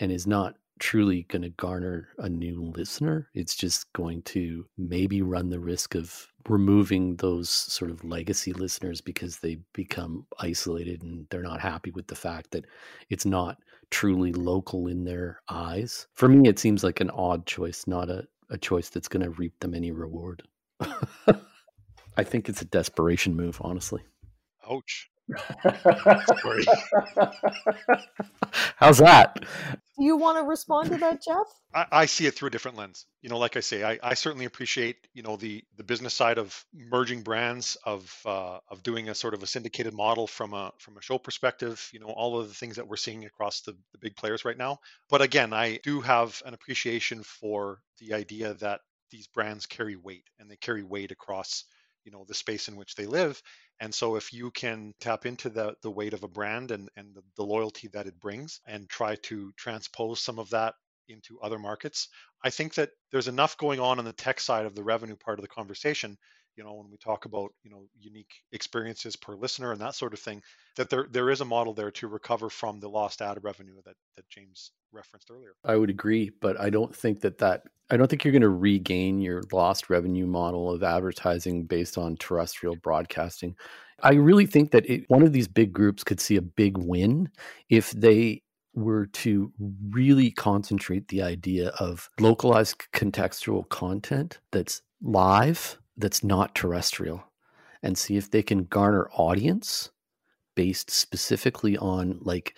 and 0.00 0.10
is 0.10 0.26
not 0.26 0.56
truly 0.78 1.22
going 1.24 1.42
to 1.42 1.48
garner 1.50 2.08
a 2.18 2.28
new 2.28 2.62
listener. 2.76 3.28
It's 3.34 3.54
just 3.54 3.92
going 3.92 4.22
to 4.22 4.66
maybe 4.76 5.22
run 5.22 5.48
the 5.48 5.60
risk 5.60 5.94
of 5.94 6.26
removing 6.48 7.16
those 7.16 7.48
sort 7.48 7.90
of 7.90 8.04
legacy 8.04 8.52
listeners 8.52 9.00
because 9.00 9.38
they 9.38 9.56
become 9.72 10.26
isolated 10.38 11.02
and 11.02 11.26
they're 11.30 11.42
not 11.42 11.60
happy 11.60 11.90
with 11.90 12.06
the 12.06 12.14
fact 12.14 12.50
that 12.52 12.64
it's 13.10 13.26
not 13.26 13.58
truly 13.90 14.32
local 14.32 14.86
in 14.86 15.04
their 15.04 15.40
eyes. 15.48 16.06
For 16.14 16.28
me, 16.28 16.48
it 16.48 16.58
seems 16.58 16.82
like 16.82 17.00
an 17.00 17.10
odd 17.10 17.46
choice, 17.46 17.86
not 17.86 18.10
a, 18.10 18.26
a 18.50 18.58
choice 18.58 18.88
that's 18.88 19.08
going 19.08 19.24
to 19.24 19.30
reap 19.30 19.58
them 19.60 19.74
any 19.74 19.90
reward. 19.90 20.42
I 20.80 22.24
think 22.24 22.48
it's 22.48 22.62
a 22.62 22.66
desperation 22.66 23.34
move, 23.36 23.58
honestly. 23.60 24.02
Ouch. 24.70 25.10
How's 28.76 28.98
that? 28.98 29.44
Do 29.98 30.04
you 30.04 30.16
want 30.16 30.38
to 30.38 30.44
respond 30.44 30.90
to 30.90 30.98
that, 30.98 31.20
Jeff? 31.22 31.46
I, 31.74 31.86
I, 31.90 32.06
see 32.06 32.26
it 32.26 32.34
through 32.34 32.48
a 32.48 32.50
different 32.50 32.76
lens. 32.76 33.06
You 33.22 33.30
know, 33.30 33.38
like 33.38 33.56
I 33.56 33.60
say, 33.60 33.82
I, 33.82 33.98
I, 34.02 34.14
certainly 34.14 34.44
appreciate 34.44 34.96
you 35.14 35.22
know 35.22 35.36
the 35.36 35.64
the 35.76 35.82
business 35.82 36.14
side 36.14 36.38
of 36.38 36.64
merging 36.72 37.22
brands, 37.22 37.76
of 37.84 38.14
uh, 38.24 38.58
of 38.68 38.84
doing 38.84 39.08
a 39.08 39.14
sort 39.14 39.34
of 39.34 39.42
a 39.42 39.46
syndicated 39.46 39.94
model 39.94 40.28
from 40.28 40.54
a 40.54 40.72
from 40.78 40.96
a 40.96 41.02
show 41.02 41.18
perspective. 41.18 41.88
You 41.92 42.00
know, 42.00 42.06
all 42.06 42.38
of 42.38 42.46
the 42.48 42.54
things 42.54 42.76
that 42.76 42.86
we're 42.86 42.96
seeing 42.96 43.24
across 43.24 43.62
the, 43.62 43.72
the 43.92 43.98
big 43.98 44.14
players 44.16 44.44
right 44.44 44.56
now. 44.56 44.78
But 45.10 45.22
again, 45.22 45.52
I 45.52 45.80
do 45.82 46.00
have 46.02 46.40
an 46.46 46.54
appreciation 46.54 47.22
for 47.24 47.80
the 47.98 48.14
idea 48.14 48.54
that 48.54 48.80
these 49.10 49.26
brands 49.26 49.66
carry 49.66 49.96
weight 49.96 50.24
and 50.38 50.48
they 50.50 50.56
carry 50.56 50.84
weight 50.84 51.10
across 51.10 51.64
you 52.04 52.12
know 52.12 52.24
the 52.26 52.34
space 52.34 52.68
in 52.68 52.76
which 52.76 52.94
they 52.94 53.06
live 53.06 53.42
and 53.80 53.94
so 53.94 54.16
if 54.16 54.32
you 54.32 54.50
can 54.50 54.94
tap 55.00 55.26
into 55.26 55.48
the 55.48 55.74
the 55.82 55.90
weight 55.90 56.14
of 56.14 56.22
a 56.22 56.28
brand 56.28 56.70
and 56.70 56.88
and 56.96 57.14
the, 57.14 57.22
the 57.36 57.44
loyalty 57.44 57.88
that 57.88 58.06
it 58.06 58.20
brings 58.20 58.60
and 58.66 58.88
try 58.88 59.16
to 59.16 59.52
transpose 59.56 60.20
some 60.20 60.38
of 60.38 60.50
that 60.50 60.74
into 61.08 61.38
other 61.40 61.58
markets 61.58 62.08
i 62.44 62.50
think 62.50 62.74
that 62.74 62.90
there's 63.12 63.28
enough 63.28 63.56
going 63.58 63.80
on 63.80 63.98
on 63.98 64.04
the 64.04 64.12
tech 64.12 64.40
side 64.40 64.66
of 64.66 64.74
the 64.74 64.82
revenue 64.82 65.16
part 65.16 65.38
of 65.38 65.42
the 65.42 65.48
conversation 65.48 66.16
you 66.56 66.64
know 66.64 66.74
when 66.74 66.90
we 66.90 66.96
talk 66.96 67.24
about 67.26 67.52
you 67.62 67.70
know 67.70 67.86
unique 68.00 68.32
experiences 68.52 69.14
per 69.14 69.34
listener 69.34 69.72
and 69.72 69.80
that 69.80 69.94
sort 69.94 70.12
of 70.12 70.18
thing 70.18 70.42
that 70.76 70.90
there 70.90 71.06
there 71.10 71.30
is 71.30 71.40
a 71.40 71.44
model 71.44 71.74
there 71.74 71.90
to 71.90 72.08
recover 72.08 72.50
from 72.50 72.80
the 72.80 72.88
lost 72.88 73.22
ad 73.22 73.42
revenue 73.44 73.76
that 73.84 73.94
that 74.16 74.28
James 74.28 74.72
referenced 74.96 75.30
earlier. 75.30 75.52
I 75.64 75.76
would 75.76 75.90
agree, 75.90 76.30
but 76.40 76.58
I 76.60 76.70
don't 76.70 76.94
think 76.94 77.20
that 77.20 77.38
that 77.38 77.62
I 77.90 77.96
don't 77.96 78.08
think 78.08 78.24
you're 78.24 78.32
going 78.32 78.42
to 78.42 78.48
regain 78.48 79.20
your 79.20 79.42
lost 79.52 79.88
revenue 79.90 80.26
model 80.26 80.70
of 80.70 80.82
advertising 80.82 81.66
based 81.66 81.96
on 81.96 82.16
terrestrial 82.16 82.74
broadcasting. 82.76 83.54
I 84.02 84.14
really 84.14 84.46
think 84.46 84.72
that 84.72 84.88
it, 84.90 85.04
one 85.08 85.22
of 85.22 85.32
these 85.32 85.46
big 85.46 85.72
groups 85.72 86.02
could 86.02 86.20
see 86.20 86.36
a 86.36 86.42
big 86.42 86.76
win 86.76 87.30
if 87.68 87.92
they 87.92 88.42
were 88.74 89.06
to 89.06 89.52
really 89.90 90.30
concentrate 90.30 91.08
the 91.08 91.22
idea 91.22 91.68
of 91.80 92.10
localized 92.20 92.84
contextual 92.92 93.68
content 93.68 94.40
that's 94.52 94.82
live 95.00 95.78
that's 95.96 96.22
not 96.22 96.54
terrestrial 96.54 97.22
and 97.82 97.96
see 97.96 98.16
if 98.16 98.30
they 98.30 98.42
can 98.42 98.64
garner 98.64 99.08
audience 99.14 99.90
based 100.56 100.90
specifically 100.90 101.78
on 101.78 102.18
like 102.20 102.54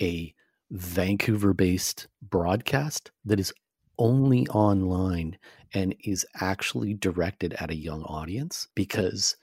a 0.00 0.34
Vancouver 0.72 1.52
based 1.52 2.08
broadcast 2.22 3.10
that 3.26 3.38
is 3.38 3.52
only 3.98 4.46
online 4.48 5.36
and 5.74 5.94
is 6.02 6.26
actually 6.40 6.94
directed 6.94 7.52
at 7.54 7.70
a 7.70 7.76
young 7.76 8.02
audience 8.04 8.68
because 8.74 9.36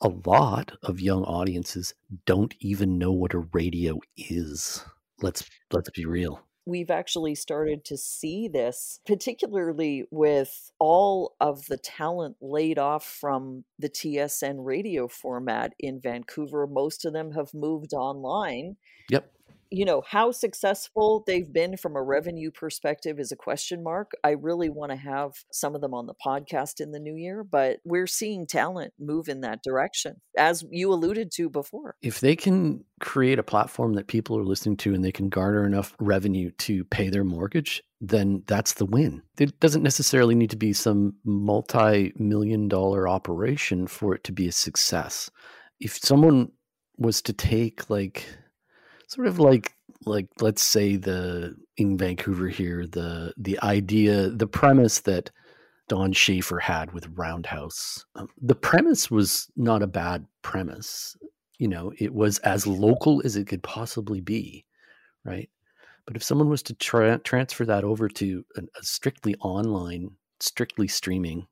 a 0.00 0.08
lot 0.08 0.72
of 0.82 1.00
young 1.00 1.22
audiences 1.22 1.94
don't 2.26 2.54
even 2.58 2.98
know 2.98 3.12
what 3.12 3.32
a 3.32 3.46
radio 3.52 4.00
is. 4.16 4.84
Let's 5.20 5.48
let's 5.70 5.90
be 5.90 6.04
real 6.04 6.42
we've 6.64 6.90
actually 6.90 7.34
started 7.34 7.84
to 7.84 7.96
see 7.96 8.48
this, 8.48 9.00
particularly 9.06 10.04
with 10.10 10.70
all 10.78 11.34
of 11.40 11.66
the 11.66 11.76
talent 11.76 12.36
laid 12.40 12.78
off 12.78 13.04
from 13.04 13.64
the 13.78 13.88
TSN 13.88 14.64
radio 14.64 15.08
format 15.08 15.72
in 15.80 16.00
Vancouver. 16.00 16.66
Most 16.66 17.04
of 17.04 17.12
them 17.12 17.32
have 17.32 17.52
moved 17.52 17.94
online. 17.94 18.76
Yep 19.10 19.28
you 19.72 19.84
know 19.84 20.02
how 20.06 20.30
successful 20.30 21.24
they've 21.26 21.52
been 21.52 21.76
from 21.76 21.96
a 21.96 22.02
revenue 22.02 22.50
perspective 22.50 23.18
is 23.18 23.32
a 23.32 23.36
question 23.36 23.82
mark. 23.82 24.12
I 24.22 24.30
really 24.30 24.68
want 24.68 24.92
to 24.92 24.96
have 24.96 25.32
some 25.50 25.74
of 25.74 25.80
them 25.80 25.94
on 25.94 26.06
the 26.06 26.14
podcast 26.14 26.80
in 26.80 26.92
the 26.92 27.00
new 27.00 27.14
year 27.14 27.42
but 27.44 27.78
we're 27.84 28.06
seeing 28.06 28.46
talent 28.46 28.92
move 28.98 29.28
in 29.28 29.40
that 29.40 29.62
direction 29.62 30.20
as 30.36 30.64
you 30.70 30.92
alluded 30.92 31.30
to 31.32 31.48
before. 31.48 31.96
If 32.02 32.20
they 32.20 32.36
can 32.36 32.84
create 33.00 33.38
a 33.38 33.42
platform 33.42 33.94
that 33.94 34.06
people 34.06 34.38
are 34.38 34.44
listening 34.44 34.76
to 34.78 34.94
and 34.94 35.04
they 35.04 35.12
can 35.12 35.28
garner 35.28 35.66
enough 35.66 35.96
revenue 35.98 36.50
to 36.58 36.84
pay 36.84 37.08
their 37.08 37.24
mortgage 37.24 37.82
then 38.04 38.42
that's 38.48 38.74
the 38.74 38.84
win. 38.84 39.22
It 39.38 39.60
doesn't 39.60 39.84
necessarily 39.84 40.34
need 40.34 40.50
to 40.50 40.56
be 40.56 40.72
some 40.72 41.14
multi-million 41.24 42.66
dollar 42.66 43.08
operation 43.08 43.86
for 43.86 44.12
it 44.12 44.24
to 44.24 44.32
be 44.32 44.48
a 44.48 44.52
success. 44.52 45.30
If 45.78 45.96
someone 45.98 46.50
was 46.98 47.22
to 47.22 47.32
take 47.32 47.88
like 47.88 48.26
sort 49.12 49.26
of 49.26 49.38
like 49.38 49.74
like 50.06 50.26
let's 50.40 50.62
say 50.62 50.96
the 50.96 51.54
in 51.76 51.98
Vancouver 51.98 52.48
here 52.48 52.86
the 52.86 53.34
the 53.36 53.58
idea 53.62 54.30
the 54.30 54.46
premise 54.46 55.00
that 55.00 55.30
Don 55.88 56.12
Shafer 56.12 56.58
had 56.58 56.92
with 56.92 57.08
Roundhouse 57.14 58.06
um, 58.14 58.28
the 58.40 58.54
premise 58.54 59.10
was 59.10 59.50
not 59.56 59.82
a 59.82 59.86
bad 59.86 60.26
premise. 60.40 61.16
You 61.58 61.68
know 61.68 61.92
it 61.98 62.14
was 62.14 62.38
as 62.38 62.66
local 62.66 63.20
as 63.24 63.36
it 63.36 63.46
could 63.46 63.62
possibly 63.62 64.20
be 64.20 64.64
right? 65.24 65.50
But 66.06 66.16
if 66.16 66.22
someone 66.24 66.48
was 66.48 66.64
to 66.64 66.74
tra- 66.74 67.18
transfer 67.18 67.64
that 67.66 67.84
over 67.84 68.08
to 68.08 68.44
a, 68.56 68.62
a 68.62 68.82
strictly 68.82 69.34
online 69.36 70.10
strictly 70.40 70.88
streaming 70.88 71.46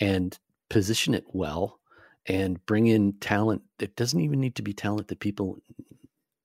and 0.00 0.38
position 0.68 1.14
it 1.14 1.24
well 1.32 1.78
and 2.26 2.64
bring 2.66 2.88
in 2.88 3.12
talent 3.14 3.62
it 3.78 3.96
doesn't 3.96 4.20
even 4.20 4.40
need 4.40 4.56
to 4.56 4.62
be 4.62 4.74
talent 4.74 5.08
that 5.08 5.20
people 5.20 5.56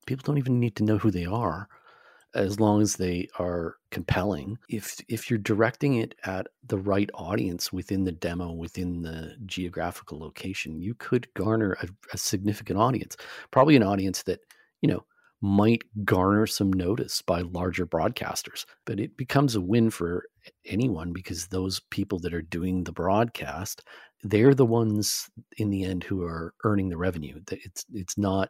people 0.06 0.24
don't 0.24 0.38
even 0.38 0.60
need 0.60 0.76
to 0.76 0.84
know 0.84 0.98
who 0.98 1.12
they 1.12 1.26
are 1.26 1.68
as 2.34 2.60
long 2.60 2.82
as 2.82 2.98
they 2.98 3.28
are 3.39 3.78
compelling 3.91 4.58
if 4.70 5.00
if 5.08 5.30
you're 5.30 5.39
directing 5.39 5.96
it 5.96 6.15
at 6.26 6.48
the 6.68 6.78
right 6.78 7.10
audience 7.13 7.72
within 7.72 8.04
the 8.04 8.12
demo 8.12 8.52
within 8.52 9.02
the 9.02 9.36
geographical 9.46 10.20
location 10.20 10.78
you 10.78 10.94
could 10.96 11.34
garner 11.34 11.78
a, 11.82 11.88
a 12.13 12.18
significant 12.18 12.78
audience 12.78 13.15
probably 13.52 13.76
an 13.76 13.84
audience 13.84 14.24
that 14.24 14.41
you 14.82 14.89
know 14.89 15.06
might 15.46 15.84
garner 16.04 16.48
some 16.48 16.74
notice 16.74 17.22
by 17.22 17.41
larger 17.41 17.86
broadcasters. 17.86 18.65
But 18.86 19.00
it 19.00 19.15
becomes 19.15 19.56
a 19.56 19.62
win 19.62 19.89
for 19.91 20.26
anyone 20.65 21.13
because 21.13 21.48
those 21.48 21.80
people 21.91 22.20
that 22.20 22.34
are 22.34 22.41
doing 22.41 22.84
the 22.84 22.91
broadcast, 22.91 23.84
they're 24.24 24.56
the 24.56 24.65
ones 24.65 25.30
in 25.58 25.70
the 25.70 25.84
end 25.84 26.04
who 26.04 26.24
are 26.24 26.54
earning 26.63 26.89
the 26.89 26.98
revenue. 26.98 27.41
It's 27.52 27.86
it's 27.94 28.18
not 28.18 28.50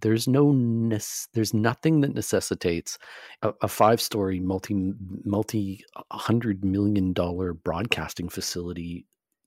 there's 0.00 0.28
no 0.28 0.52
there's 1.34 1.54
nothing 1.54 2.00
that 2.00 2.14
necessitates 2.14 2.98
a, 3.42 3.52
a 3.62 3.68
five 3.68 4.00
story 4.00 4.40
multi 4.40 4.92
multi 5.24 5.84
uh, 5.96 6.02
hundred 6.10 6.64
million 6.64 7.12
dollar 7.12 7.52
broadcasting 7.52 8.28
facility 8.28 9.06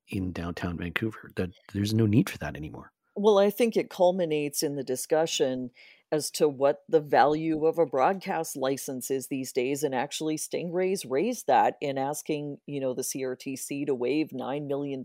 in 0.10 0.32
downtown 0.32 0.78
Vancouver. 0.78 1.32
That 1.36 1.52
there's 1.74 1.94
no 1.94 2.06
need 2.06 2.30
for 2.30 2.38
that 2.40 2.56
anymore. 2.56 2.92
Well, 3.16 3.38
I 3.38 3.50
think 3.50 3.76
it 3.76 3.90
culminates 3.90 4.64
in 4.64 4.76
the 4.76 4.84
discussion 4.84 5.72
as 6.12 6.32
to 6.32 6.50
what 6.50 6.80
the 6.90 7.00
value 7.00 7.66
of 7.66 7.78
a 7.78 7.86
broadcast 7.86 8.56
license 8.56 9.12
is 9.12 9.28
these 9.28 9.52
days 9.52 9.84
and 9.84 9.94
actually 9.94 10.38
stingrays 10.38 11.06
raised 11.08 11.48
that 11.48 11.76
in 11.82 11.98
asking 11.98 12.58
you 12.66 12.80
know 12.80 12.94
the 12.94 13.04
crtc 13.04 13.86
to 13.86 13.94
waive 13.94 14.30
$9 14.30 14.68
million 14.68 15.04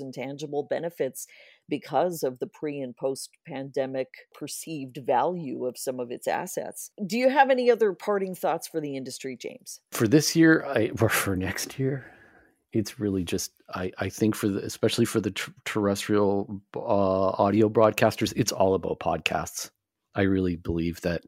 in 0.00 0.12
tangible 0.12 0.62
benefits 0.62 1.26
because 1.68 2.22
of 2.22 2.38
the 2.38 2.46
pre 2.46 2.80
and 2.80 2.96
post 2.96 3.30
pandemic 3.46 4.08
perceived 4.34 4.98
value 5.04 5.66
of 5.66 5.78
some 5.78 6.00
of 6.00 6.10
its 6.10 6.26
assets. 6.26 6.90
Do 7.06 7.18
you 7.18 7.28
have 7.30 7.50
any 7.50 7.70
other 7.70 7.92
parting 7.92 8.34
thoughts 8.34 8.68
for 8.68 8.80
the 8.80 8.96
industry 8.96 9.36
james? 9.36 9.80
For 9.92 10.08
this 10.08 10.36
year 10.36 10.64
I, 10.66 10.90
or 11.00 11.08
for 11.08 11.36
next 11.36 11.78
year 11.78 12.12
it's 12.72 13.00
really 13.00 13.24
just 13.24 13.52
I, 13.74 13.92
I 13.98 14.08
think 14.08 14.34
for 14.34 14.48
the 14.48 14.60
especially 14.64 15.04
for 15.04 15.20
the 15.20 15.34
terrestrial 15.64 16.60
uh, 16.74 16.78
audio 16.78 17.68
broadcasters 17.68 18.32
it's 18.36 18.52
all 18.52 18.74
about 18.74 19.00
podcasts. 19.00 19.70
I 20.14 20.22
really 20.22 20.56
believe 20.56 21.00
that 21.02 21.22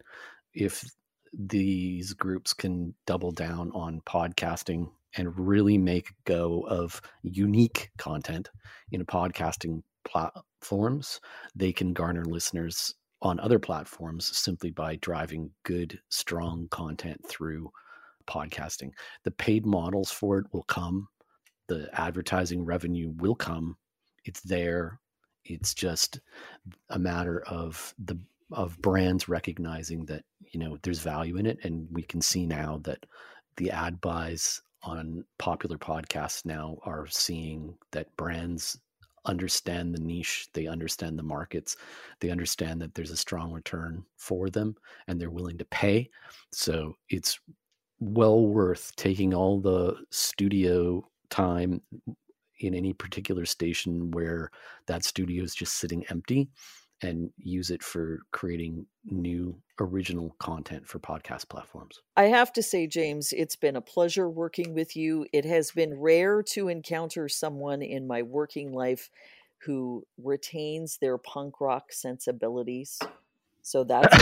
if 0.55 0.85
these 1.33 2.15
groups 2.15 2.55
can 2.55 2.95
double 3.07 3.33
down 3.33 3.71
on 3.73 4.01
podcasting 4.07 4.91
and 5.17 5.39
really 5.39 5.79
make 5.79 6.13
go 6.25 6.65
of 6.69 7.01
unique 7.23 7.91
content 7.99 8.51
in 8.93 9.01
a 9.01 9.05
podcasting 9.05 9.83
platforms, 10.09 11.21
they 11.55 11.73
can 11.73 11.93
garner 11.93 12.25
listeners 12.25 12.95
on 13.23 13.41
other 13.41 13.59
platforms 13.59 14.37
simply 14.37 14.71
by 14.71 14.97
driving 14.97 15.51
good, 15.65 15.99
strong 16.09 16.69
content 16.71 17.21
through 17.27 17.71
podcasting. 18.27 18.91
The 19.25 19.31
paid 19.33 19.67
models 19.67 20.11
for 20.11 20.39
it 20.39 20.47
will 20.53 20.65
come, 20.65 21.09
the 21.67 21.89
advertising 21.93 22.65
revenue 22.65 23.13
will 23.17 23.35
come. 23.35 23.77
It's 24.25 24.41
there. 24.41 25.01
It's 25.45 25.75
just 25.75 26.21
a 26.91 26.99
matter 26.99 27.43
of 27.47 27.95
the 27.99 28.19
of 28.53 28.81
brands 28.81 29.29
recognizing 29.29 30.07
that 30.07 30.25
you 30.53 30.59
know 30.59 30.79
there's 30.83 31.01
value 31.01 31.37
in 31.37 31.45
it 31.45 31.59
and 31.65 31.87
we 31.93 32.03
can 32.03 32.21
see 32.23 32.47
now 32.47 32.81
that 32.83 33.05
the 33.57 33.71
ad 33.71 34.01
buys 34.01 34.63
on 34.83 35.25
popular 35.39 35.77
podcasts 35.77 36.47
now 36.47 36.79
are 36.85 37.07
seeing 37.09 37.77
that 37.93 38.15
brands 38.17 38.79
understand 39.25 39.95
the 39.95 40.01
niche 40.01 40.49
they 40.53 40.67
understand 40.67 41.19
the 41.19 41.23
markets 41.23 41.77
they 42.21 42.31
understand 42.31 42.81
that 42.81 42.95
there's 42.95 43.11
a 43.11 43.17
strong 43.17 43.53
return 43.53 44.05
for 44.17 44.51
them 44.51 44.75
and 45.07 45.21
they're 45.21 45.31
willing 45.31 45.59
to 45.59 45.65
pay. 45.67 46.09
So 46.53 46.95
it's 47.09 47.39
well 48.01 48.47
worth 48.47 48.95
taking 48.97 49.35
all 49.35 49.61
the 49.61 49.97
studio 50.11 51.07
time 51.31 51.81
in 52.61 52.75
any 52.75 52.93
particular 52.93 53.45
station 53.45 54.11
where 54.11 54.51
that 54.87 55.05
studio 55.05 55.43
is 55.45 55.55
just 55.55 55.75
sitting 55.75 56.05
empty 56.11 56.49
and 57.03 57.31
use 57.39 57.71
it 57.71 57.83
for 57.83 58.21
creating 58.33 58.87
new 59.05 59.57
original 59.81 60.35
content 60.39 60.87
for 60.87 60.99
podcast 60.99 61.49
platforms. 61.49 62.01
I 62.17 62.25
have 62.25 62.53
to 62.55 62.63
say, 62.63 62.87
James, 62.87 63.33
it's 63.33 63.57
been 63.57 63.77
a 63.77 63.81
pleasure 63.81 64.29
working 64.29 64.75
with 64.75 64.97
you. 64.97 65.27
It 65.33 65.45
has 65.45 65.71
been 65.71 66.01
rare 66.01 66.43
to 66.55 66.69
encounter 66.69 67.29
someone 67.29 67.83
in 67.83 68.07
my 68.07 68.23
working 68.23 68.73
life 68.73 69.11
who 69.59 70.05
retains 70.23 70.99
their 71.01 71.19
punk 71.19 71.61
rock 71.61 71.93
sensibilities. 71.93 72.99
So 73.63 73.85
that's 73.85 74.15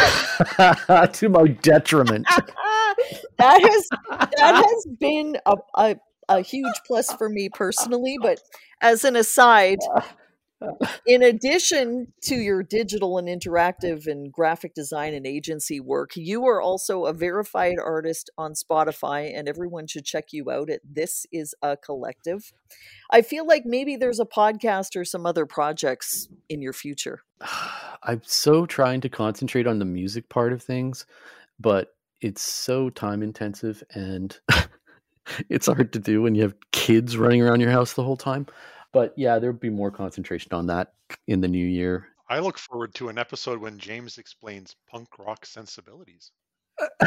to 1.19 1.29
my 1.29 1.47
detriment. 1.47 2.27
that 3.39 3.61
has 3.63 3.89
that 4.11 4.55
has 4.55 4.87
been 4.99 5.37
a, 5.47 5.55
a 5.77 5.97
a 6.29 6.41
huge 6.41 6.75
plus 6.87 7.13
for 7.13 7.29
me 7.29 7.49
personally. 7.49 8.17
But 8.21 8.41
as 8.81 9.05
an 9.05 9.17
aside, 9.17 9.79
in 11.07 11.23
addition 11.23 12.13
to 12.23 12.35
your 12.35 12.63
digital 12.63 13.19
and 13.19 13.29
interactive 13.29 14.07
and 14.07 14.33
graphic 14.33 14.75
design 14.75 15.15
and 15.15 15.27
agency 15.27 15.81
work, 15.81 16.13
you 16.17 16.47
are 16.47 16.61
also 16.61 17.05
a 17.05 17.13
verified 17.13 17.77
artist 17.83 18.31
on 18.39 18.55
Spotify, 18.55 19.37
and 19.37 19.49
everyone 19.49 19.87
should 19.87 20.05
check 20.05 20.33
you 20.33 20.51
out 20.51 20.71
at 20.71 20.81
This 20.85 21.27
Is 21.31 21.55
a 21.63 21.77
Collective. 21.77 22.53
I 23.11 23.23
feel 23.23 23.47
like 23.47 23.65
maybe 23.67 23.97
there's 23.97 24.21
a 24.21 24.25
podcast 24.25 24.97
or 24.97 25.05
some 25.05 25.27
other 25.27 25.47
projects 25.47 26.29
in 26.49 26.63
your 26.63 26.73
future. 26.73 27.23
I'm 28.03 28.23
so 28.25 28.67
trying 28.67 29.01
to 29.03 29.09
concentrate 29.09 29.67
on 29.67 29.79
the 29.79 29.85
music 29.85 30.29
part 30.29 30.53
of 30.53 30.63
things, 30.63 31.07
but 31.59 31.95
it's 32.21 32.43
so 32.43 32.89
time 32.89 33.23
intensive 33.23 33.83
and 33.91 34.39
it's 35.51 35.67
hard 35.67 35.93
to 35.93 35.99
do 35.99 36.23
when 36.23 36.35
you 36.35 36.43
have 36.43 36.55
kids 36.73 37.17
running 37.17 37.43
around 37.43 37.61
your 37.61 37.71
house 37.71 37.93
the 37.95 38.05
whole 38.05 38.17
time. 38.17 38.47
But 38.97 39.13
yeah, 39.15 39.39
there'll 39.39 39.55
be 39.55 39.69
more 39.69 39.91
concentration 39.91 40.55
on 40.55 40.69
that 40.69 40.95
in 41.29 41.43
the 41.43 41.49
new 41.49 41.67
year. 41.67 42.09
I 42.31 42.39
look 42.39 42.57
forward 42.57 42.95
to 42.95 43.11
an 43.11 43.19
episode 43.19 43.61
when 43.61 43.77
James 43.77 44.17
explains 44.17 44.75
punk 44.91 45.19
rock 45.19 45.45
sensibilities. 45.45 46.33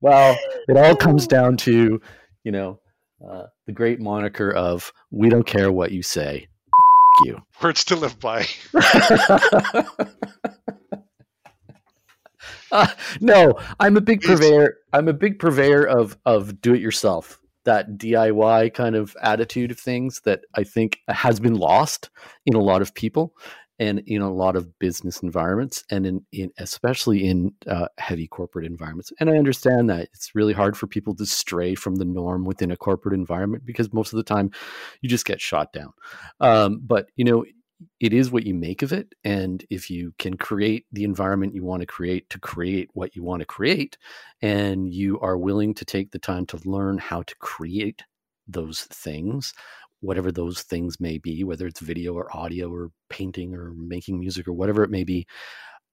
well, 0.00 0.36
it 0.66 0.76
all 0.76 0.96
comes 0.96 1.28
down 1.28 1.56
to, 1.58 2.00
you 2.42 2.50
know, 2.50 2.80
uh, 3.24 3.44
the 3.66 3.72
great 3.72 4.00
moniker 4.00 4.50
of 4.50 4.92
"We 5.12 5.28
don't 5.28 5.46
care 5.46 5.70
what 5.70 5.92
you 5.92 6.02
say." 6.02 6.48
you. 7.24 7.40
Words 7.62 7.84
to 7.84 7.94
live 7.94 8.18
by. 8.18 8.48
uh, 12.72 12.88
no, 13.20 13.54
I'm 13.78 13.96
a 13.96 14.00
big 14.00 14.22
purveyor. 14.22 14.78
I'm 14.92 15.06
a 15.06 15.12
big 15.12 15.38
purveyor 15.38 15.84
of 15.84 16.18
of 16.26 16.60
do 16.60 16.74
it 16.74 16.80
yourself 16.80 17.40
that 17.64 17.98
DIY 17.98 18.74
kind 18.74 18.96
of 18.96 19.16
attitude 19.22 19.70
of 19.70 19.78
things 19.78 20.20
that 20.24 20.40
I 20.54 20.64
think 20.64 21.00
has 21.08 21.40
been 21.40 21.54
lost 21.54 22.10
in 22.46 22.54
a 22.54 22.62
lot 22.62 22.82
of 22.82 22.94
people 22.94 23.34
and 23.78 24.00
in 24.06 24.22
a 24.22 24.32
lot 24.32 24.54
of 24.54 24.78
business 24.78 25.20
environments 25.20 25.82
and 25.90 26.06
in, 26.06 26.24
in 26.32 26.50
especially 26.58 27.26
in 27.26 27.52
uh, 27.66 27.88
heavy 27.98 28.28
corporate 28.28 28.66
environments. 28.66 29.12
And 29.18 29.28
I 29.28 29.36
understand 29.36 29.90
that 29.90 30.08
it's 30.12 30.34
really 30.34 30.52
hard 30.52 30.76
for 30.76 30.86
people 30.86 31.14
to 31.16 31.26
stray 31.26 31.74
from 31.74 31.96
the 31.96 32.04
norm 32.04 32.44
within 32.44 32.70
a 32.70 32.76
corporate 32.76 33.14
environment 33.14 33.66
because 33.66 33.92
most 33.92 34.12
of 34.12 34.16
the 34.16 34.22
time 34.22 34.52
you 35.00 35.08
just 35.08 35.26
get 35.26 35.40
shot 35.40 35.72
down. 35.72 35.92
Um, 36.40 36.80
but 36.84 37.08
you 37.16 37.24
know, 37.24 37.44
it 38.00 38.12
is 38.12 38.30
what 38.30 38.46
you 38.46 38.54
make 38.54 38.82
of 38.82 38.92
it. 38.92 39.14
And 39.24 39.64
if 39.70 39.90
you 39.90 40.14
can 40.18 40.36
create 40.36 40.86
the 40.92 41.04
environment 41.04 41.54
you 41.54 41.64
want 41.64 41.80
to 41.80 41.86
create 41.86 42.30
to 42.30 42.38
create 42.38 42.90
what 42.94 43.16
you 43.16 43.22
want 43.22 43.40
to 43.40 43.46
create, 43.46 43.98
and 44.42 44.92
you 44.92 45.18
are 45.20 45.36
willing 45.36 45.74
to 45.74 45.84
take 45.84 46.10
the 46.10 46.18
time 46.18 46.46
to 46.46 46.60
learn 46.64 46.98
how 46.98 47.22
to 47.22 47.34
create 47.36 48.02
those 48.46 48.82
things, 48.82 49.54
whatever 50.00 50.30
those 50.30 50.62
things 50.62 51.00
may 51.00 51.18
be, 51.18 51.44
whether 51.44 51.66
it's 51.66 51.80
video 51.80 52.14
or 52.14 52.34
audio 52.36 52.70
or 52.70 52.90
painting 53.08 53.54
or 53.54 53.72
making 53.76 54.20
music 54.20 54.46
or 54.46 54.52
whatever 54.52 54.84
it 54.84 54.90
may 54.90 55.04
be, 55.04 55.26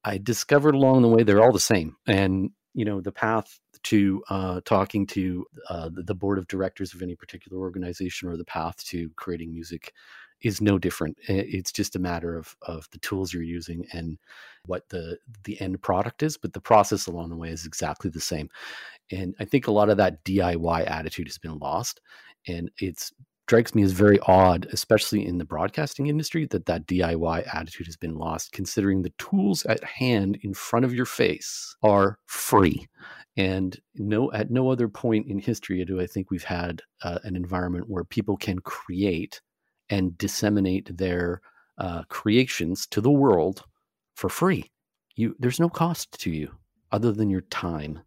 I 0.03 0.17
discovered 0.17 0.75
along 0.75 1.01
the 1.01 1.07
way 1.07 1.23
they're 1.23 1.41
all 1.41 1.53
the 1.53 1.59
same. 1.59 1.95
And 2.07 2.51
you 2.73 2.85
know 2.85 3.01
the 3.01 3.11
path 3.11 3.59
to 3.83 4.23
uh, 4.29 4.61
talking 4.63 5.05
to 5.07 5.45
uh, 5.69 5.89
the 5.93 6.15
board 6.15 6.37
of 6.37 6.47
directors 6.47 6.93
of 6.93 7.01
any 7.01 7.15
particular 7.15 7.59
organization 7.59 8.29
or 8.29 8.37
the 8.37 8.45
path 8.45 8.77
to 8.85 9.09
creating 9.17 9.53
music 9.53 9.93
is 10.41 10.61
no 10.61 10.77
different. 10.79 11.17
It's 11.27 11.71
just 11.71 11.95
a 11.95 11.99
matter 11.99 12.35
of 12.35 12.55
of 12.63 12.87
the 12.91 12.99
tools 12.99 13.33
you're 13.33 13.43
using 13.43 13.85
and 13.93 14.17
what 14.65 14.87
the 14.89 15.17
the 15.43 15.59
end 15.61 15.81
product 15.81 16.23
is, 16.23 16.37
but 16.37 16.53
the 16.53 16.61
process 16.61 17.07
along 17.07 17.29
the 17.29 17.35
way 17.35 17.49
is 17.49 17.65
exactly 17.65 18.09
the 18.09 18.21
same. 18.21 18.49
And 19.11 19.35
I 19.39 19.45
think 19.45 19.67
a 19.67 19.71
lot 19.71 19.89
of 19.89 19.97
that 19.97 20.23
DIY 20.23 20.89
attitude 20.89 21.27
has 21.27 21.37
been 21.37 21.57
lost, 21.59 22.01
and 22.47 22.71
it 22.79 23.11
strikes 23.51 23.75
me 23.75 23.83
as 23.83 23.91
very 23.91 24.17
odd, 24.27 24.65
especially 24.71 25.25
in 25.25 25.37
the 25.37 25.43
broadcasting 25.43 26.07
industry, 26.07 26.45
that 26.45 26.65
that 26.67 26.87
DIY 26.87 27.53
attitude 27.53 27.85
has 27.85 27.97
been 27.97 28.15
lost, 28.15 28.53
considering 28.53 29.01
the 29.01 29.11
tools 29.17 29.65
at 29.65 29.83
hand 29.83 30.39
in 30.43 30.53
front 30.53 30.85
of 30.85 30.93
your 30.93 31.05
face 31.05 31.75
are 31.83 32.17
free. 32.27 32.87
And 33.35 33.77
no, 33.95 34.31
at 34.31 34.51
no 34.51 34.69
other 34.71 34.87
point 34.87 35.27
in 35.27 35.37
history 35.37 35.83
do 35.83 35.99
I 35.99 36.07
think 36.07 36.31
we've 36.31 36.43
had 36.43 36.81
uh, 37.03 37.19
an 37.23 37.35
environment 37.35 37.89
where 37.89 38.05
people 38.05 38.37
can 38.37 38.59
create 38.59 39.41
and 39.91 40.17
disseminate 40.17 40.97
their 40.97 41.41
uh, 41.77 42.01
creations 42.09 42.87
to 42.87 43.01
the 43.01 43.11
world 43.11 43.63
for 44.15 44.29
free. 44.29 44.71
You, 45.15 45.35
there's 45.37 45.59
no 45.59 45.69
cost 45.69 46.19
to 46.21 46.31
you 46.31 46.51
other 46.91 47.11
than 47.11 47.29
your 47.29 47.41
time. 47.41 47.99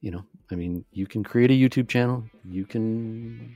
You 0.00 0.10
know, 0.10 0.24
I 0.50 0.54
mean, 0.56 0.84
you 0.92 1.06
can 1.06 1.22
create 1.22 1.50
a 1.50 1.54
YouTube 1.54 1.88
channel, 1.88 2.24
you 2.44 2.66
can 2.66 3.54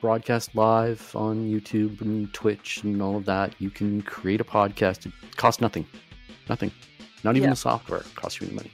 broadcast 0.00 0.54
live 0.54 1.14
on 1.16 1.48
YouTube 1.50 2.02
and 2.02 2.30
Twitch 2.34 2.82
and 2.82 3.00
all 3.00 3.16
of 3.16 3.24
that. 3.24 3.54
You 3.58 3.70
can 3.70 4.02
create 4.02 4.38
a 4.38 4.44
podcast. 4.44 5.06
It 5.06 5.12
costs 5.36 5.62
nothing. 5.62 5.86
Nothing. 6.46 6.70
Not 7.22 7.36
even 7.36 7.48
Yeah. 7.48 7.52
the 7.54 7.56
software 7.56 8.02
costs 8.14 8.38
you 8.38 8.46
any 8.48 8.56
money. 8.56 8.70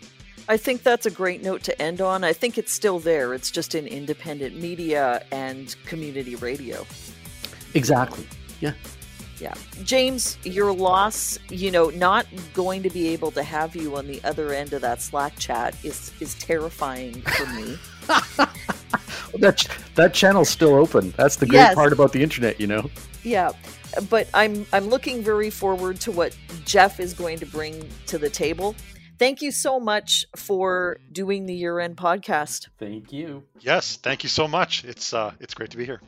I 0.48 0.56
think 0.56 0.82
that's 0.82 1.06
a 1.06 1.10
great 1.10 1.40
note 1.40 1.62
to 1.64 1.80
end 1.80 2.00
on. 2.00 2.24
I 2.24 2.32
think 2.32 2.58
it's 2.58 2.72
still 2.72 2.98
there. 2.98 3.32
It's 3.32 3.52
just 3.52 3.76
in 3.76 3.86
independent 3.86 4.56
media 4.60 5.24
and 5.30 5.76
community 5.86 6.34
radio. 6.34 6.84
Exactly. 7.74 8.26
Yeah. 8.60 8.72
Yeah. 9.38 9.54
James, 9.84 10.36
your 10.44 10.70
loss, 10.72 11.38
you 11.48 11.70
know, 11.70 11.88
not 11.90 12.26
going 12.52 12.82
to 12.82 12.90
be 12.90 13.08
able 13.08 13.30
to 13.30 13.42
have 13.42 13.74
you 13.74 13.96
on 13.96 14.06
the 14.06 14.22
other 14.22 14.52
end 14.52 14.72
of 14.74 14.82
that 14.82 15.00
Slack 15.00 15.36
chat 15.38 15.74
is 15.82 16.12
is 16.20 16.34
terrifying 16.34 17.22
for 17.22 17.46
me. 17.46 17.78
That 19.38 19.66
that 19.94 20.12
channel's 20.12 20.48
still 20.50 20.74
open. 20.74 21.14
That's 21.16 21.36
the 21.36 21.46
great 21.46 21.58
Yes. 21.58 21.74
part 21.76 21.92
about 21.92 22.12
the 22.12 22.20
internet, 22.22 22.60
you 22.60 22.66
know. 22.66 22.90
yeah. 23.22 23.52
But 24.10 24.28
I'm 24.34 24.66
I'm 24.72 24.88
looking 24.88 25.22
very 25.22 25.50
forward 25.50 26.00
to 26.00 26.10
what 26.12 26.36
Jeff 26.64 26.98
is 26.98 27.14
going 27.14 27.38
to 27.38 27.46
bring 27.46 27.88
to 28.06 28.18
the 28.18 28.28
table. 28.28 28.74
Thank 29.18 29.40
you 29.40 29.52
so 29.52 29.78
much 29.78 30.24
for 30.34 30.98
doing 31.12 31.46
the 31.46 31.54
year-end 31.54 31.96
podcast. 31.96 32.68
Thank 32.78 33.12
you. 33.12 33.44
Yes, 33.60 33.96
thank 33.96 34.22
you 34.24 34.28
so 34.28 34.48
much. 34.48 34.84
It's 34.84 35.14
uh, 35.14 35.32
it's 35.38 35.54
great 35.54 35.70
to 35.70 35.76
be 35.76 35.84
here. 35.86 36.00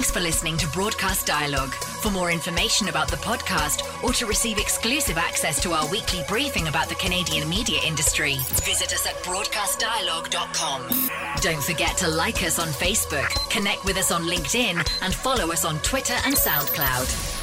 Thanks 0.00 0.12
for 0.12 0.20
listening 0.20 0.56
to 0.56 0.66
Broadcast 0.68 1.26
Dialogue. 1.26 1.74
For 1.74 2.10
more 2.10 2.30
information 2.30 2.88
about 2.88 3.08
the 3.08 3.18
podcast 3.18 4.02
or 4.02 4.14
to 4.14 4.24
receive 4.24 4.56
exclusive 4.56 5.18
access 5.18 5.60
to 5.62 5.72
our 5.72 5.86
weekly 5.90 6.22
briefing 6.26 6.68
about 6.68 6.88
the 6.88 6.94
Canadian 6.94 7.46
media 7.50 7.80
industry, 7.86 8.36
visit 8.64 8.94
us 8.94 9.06
at 9.06 9.12
broadcastdialogue.com. 9.16 10.88
Don't 11.42 11.62
forget 11.62 11.98
to 11.98 12.08
like 12.08 12.42
us 12.42 12.58
on 12.58 12.68
Facebook, 12.68 13.28
connect 13.50 13.84
with 13.84 13.98
us 13.98 14.10
on 14.10 14.22
LinkedIn, 14.22 14.76
and 15.02 15.14
follow 15.14 15.52
us 15.52 15.66
on 15.66 15.78
Twitter 15.80 16.16
and 16.24 16.34
SoundCloud. 16.34 17.36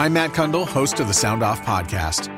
I'm 0.00 0.12
Matt 0.14 0.32
Cundill, 0.32 0.66
host 0.66 0.98
of 0.98 1.06
the 1.06 1.14
Sound 1.14 1.44
Off 1.44 1.62
Podcast, 1.62 2.37